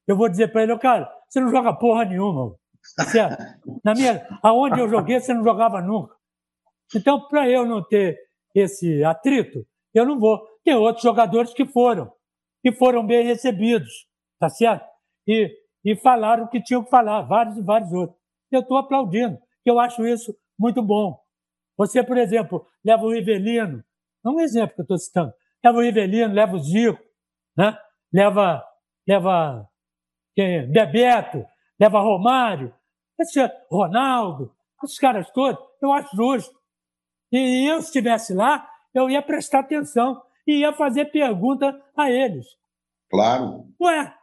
[0.08, 2.56] eu vou dizer para ele, cara, você não joga porra nenhuma.
[3.12, 3.38] Certo?
[3.38, 6.16] Tá Na minha, aonde eu joguei, você não jogava nunca.
[6.96, 8.18] Então, para eu não ter
[8.56, 10.40] esse atrito, eu não vou.
[10.64, 12.12] Tem outros jogadores que foram,
[12.64, 14.08] e foram bem recebidos,
[14.40, 14.86] tá certo?
[15.28, 15.50] E,
[15.84, 18.18] e falaram o que tinham que falar, vários e vários outros.
[18.52, 21.20] Eu estou aplaudindo que eu acho isso muito bom.
[21.78, 23.84] Você, por exemplo, leva o Rivelino,
[24.26, 25.34] é um exemplo que eu estou citando,
[25.64, 27.02] leva o Rivelino, leva o Zico,
[27.58, 27.78] né?
[28.14, 28.64] leva,
[29.08, 29.68] leva
[30.36, 30.70] quem?
[30.72, 31.46] Bebeto,
[31.80, 32.74] leva Romário,
[33.20, 33.40] esse
[33.70, 34.54] Ronaldo,
[34.84, 36.56] esses caras todos, eu acho justo.
[37.32, 42.46] E eu, se estivesse lá, eu ia prestar atenção e ia fazer pergunta a eles.
[43.10, 43.66] Claro.
[43.80, 44.14] Ué,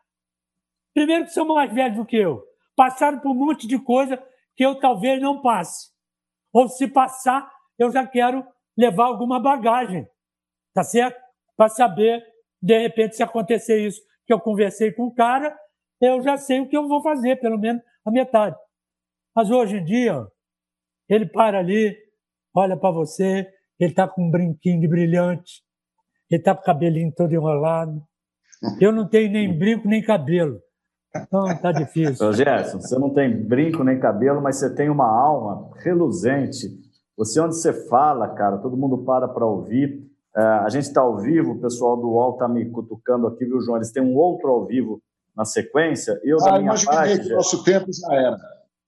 [0.98, 2.42] primeiro que são mais velhos do que eu,
[2.74, 4.20] passaram por um monte de coisa
[4.56, 5.92] que eu talvez não passe.
[6.52, 7.48] Ou se passar,
[7.78, 8.44] eu já quero
[8.76, 10.08] levar alguma bagagem,
[10.74, 11.16] tá certo?
[11.56, 12.24] Para saber,
[12.60, 15.56] de repente, se acontecer isso que eu conversei com o cara,
[16.00, 18.56] eu já sei o que eu vou fazer, pelo menos a metade.
[19.36, 20.26] Mas hoje em dia,
[21.08, 21.96] ele para ali,
[22.52, 23.48] olha para você,
[23.78, 25.62] ele está com um brinquinho de brilhante,
[26.28, 28.02] ele está com o cabelinho todo enrolado.
[28.80, 30.60] Eu não tenho nem brinco nem cabelo.
[31.14, 32.26] Então tá difícil.
[32.26, 36.68] Ô Gerson, você não tem brinco nem cabelo, mas você tem uma alma reluzente.
[37.16, 40.06] Você, onde você fala, cara, todo mundo para para ouvir.
[40.36, 43.60] É, a gente está ao vivo, o pessoal do UOL está me cutucando aqui, viu,
[43.60, 43.76] João?
[43.76, 45.00] Eles têm um outro ao vivo
[45.36, 46.20] na sequência.
[46.22, 48.36] Eu, ah, da minha parte, que o nosso tempo já era.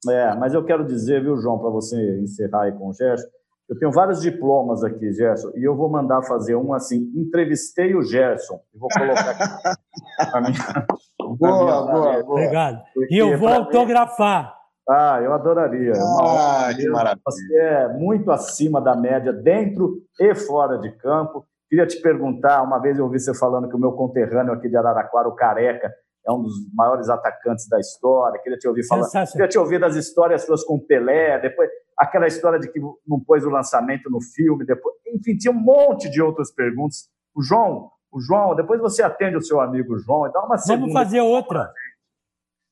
[0.09, 3.27] É, mas eu quero dizer, viu, João, para você encerrar aí com o Gerson,
[3.69, 8.03] eu tenho vários diplomas aqui, Gerson, e eu vou mandar fazer um assim, entrevistei o
[8.03, 9.79] Gerson, e vou colocar aqui
[10.19, 10.87] a
[11.37, 12.23] boa, boa, boa.
[12.23, 12.83] Obrigado.
[13.11, 14.55] E eu vou autografar.
[14.89, 15.93] Ah, eu adoraria.
[16.21, 17.23] Ah, que maravilha.
[17.25, 21.45] Você é muito acima da média, dentro e fora de campo.
[21.69, 24.77] Queria te perguntar, uma vez eu ouvi você falando que o meu conterrâneo aqui de
[24.77, 25.93] Araraquara, o Careca,
[26.27, 28.41] é um dos maiores atacantes da história.
[28.43, 32.59] Queria te ouvir falar, queria te ouvir das histórias suas com Pelé, depois aquela história
[32.59, 36.53] de que não pôs o lançamento no filme, depois, enfim, tinha um monte de outras
[36.53, 37.09] perguntas.
[37.35, 40.81] O João, o João, depois você atende o seu amigo João e dá uma segunda.
[40.81, 41.73] Vamos fazer outra.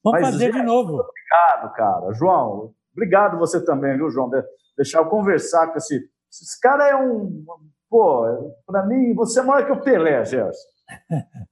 [0.02, 0.94] Vamos Mas, fazer de novo.
[0.94, 2.12] Obrigado, cara.
[2.12, 4.30] João, obrigado você também, viu, João?
[4.76, 6.10] Deixar eu conversar com esse.
[6.30, 7.44] Esse cara é um.
[7.88, 10.68] Pô, para mim, você é maior que o Pelé, Gerson.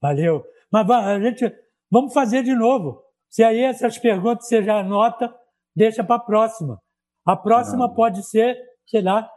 [0.00, 0.44] Valeu.
[0.70, 1.52] Mas a gente.
[1.90, 3.02] Vamos fazer de novo.
[3.28, 5.34] Se aí essas perguntas você já anota,
[5.74, 6.80] deixa para a próxima.
[7.26, 7.94] A próxima Não.
[7.94, 9.30] pode ser, sei lá,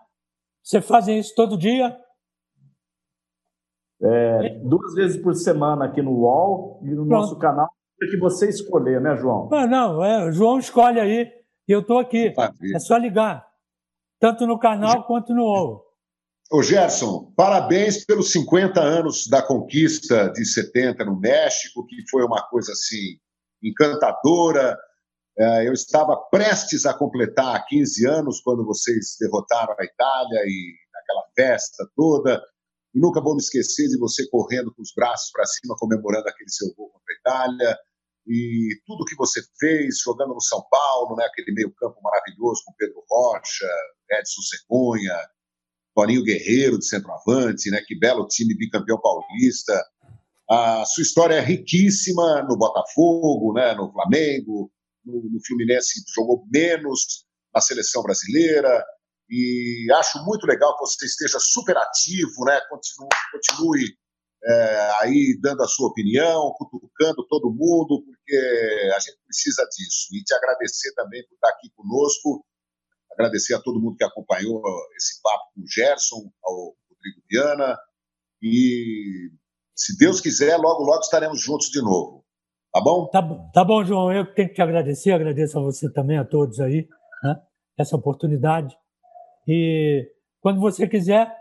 [0.64, 1.96] você fazem isso todo dia?
[4.06, 7.10] É, duas vezes por semana aqui no UOL e no Pronto.
[7.10, 7.68] nosso canal,
[8.02, 9.50] é que você escolher, né, João?
[9.52, 11.28] Ah, não, é, o João escolhe aí
[11.68, 12.34] e eu estou aqui.
[12.74, 13.48] É só ligar,
[14.20, 15.86] tanto no canal quanto no UOL.
[16.52, 22.44] Ô Gerson, parabéns pelos 50 anos da conquista de 70 no México, que foi uma
[22.48, 23.18] coisa assim
[23.64, 24.78] encantadora.
[25.38, 31.24] É, eu estava prestes a completar 15 anos quando vocês derrotaram a Itália e aquela
[31.36, 32.40] festa toda.
[32.96, 36.50] E nunca vou me esquecer de você correndo com os braços para cima, comemorando aquele
[36.50, 37.78] seu gol contra a Itália.
[38.26, 43.04] E tudo que você fez, jogando no São Paulo, né, aquele meio-campo maravilhoso com Pedro
[43.12, 43.68] Rocha,
[44.12, 45.16] Edson Cegonha,
[45.94, 49.80] Toninho Guerreiro de centroavante, né, que belo time bicampeão paulista.
[50.50, 54.72] A sua história é riquíssima no Botafogo, né, no Flamengo,
[55.06, 58.84] no, no Fluminense jogou menos na seleção brasileira,
[59.30, 62.60] E acho muito legal que você esteja super ativo, né?
[62.70, 63.98] Continue, continue
[64.44, 70.08] é, aí dando a sua opinião, cutucando todo mundo, porque a gente precisa disso.
[70.14, 72.46] E te agradecer também por estar aqui conosco,
[73.12, 74.62] agradecer a todo mundo que acompanhou
[74.96, 77.78] esse papo com o Gerson, ao Rodrigo Viana,
[78.42, 79.32] e
[79.76, 82.24] se Deus quiser, logo, logo estaremos juntos de novo.
[82.72, 83.08] Tá bom?
[83.10, 83.22] Tá,
[83.54, 84.12] tá bom, João.
[84.12, 86.88] Eu tenho que te agradecer, agradeço a você também, a todos aí,
[87.24, 87.42] né?
[87.78, 88.76] essa oportunidade.
[89.48, 90.10] E
[90.42, 91.36] quando você quiser,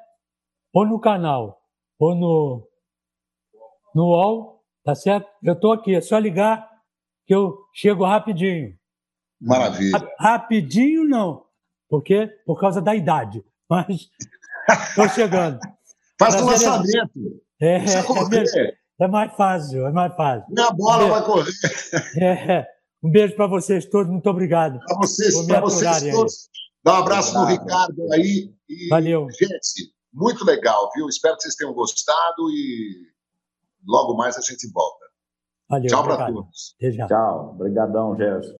[0.73, 1.61] ou no canal,
[1.99, 2.69] ou no,
[3.95, 5.29] no UOL, tá certo?
[5.43, 6.69] Eu estou aqui, é só ligar
[7.27, 8.77] que eu chego rapidinho.
[9.41, 10.15] Maravilha.
[10.19, 11.45] Rapidinho não,
[11.89, 14.09] porque por causa da idade, mas
[14.89, 15.59] estou chegando.
[16.19, 17.43] Faz o lançamento.
[17.61, 20.47] É, é, é, mais fácil, é mais fácil.
[20.49, 21.53] Minha bola um vai correr.
[22.21, 22.67] É,
[23.03, 24.79] um beijo para vocês todos, muito obrigado.
[24.81, 26.49] Para vocês, para vocês todos.
[26.85, 28.53] Dá um abraço no Ricardo aí.
[28.69, 29.27] E, Valeu.
[29.31, 31.09] Gente, muito legal, viu?
[31.09, 33.07] Espero que vocês tenham gostado e
[33.87, 35.05] logo mais a gente volta.
[35.69, 36.77] Valeu, Tchau para todos.
[37.09, 37.51] Tchau.
[37.55, 38.53] Obrigadão, Gerson.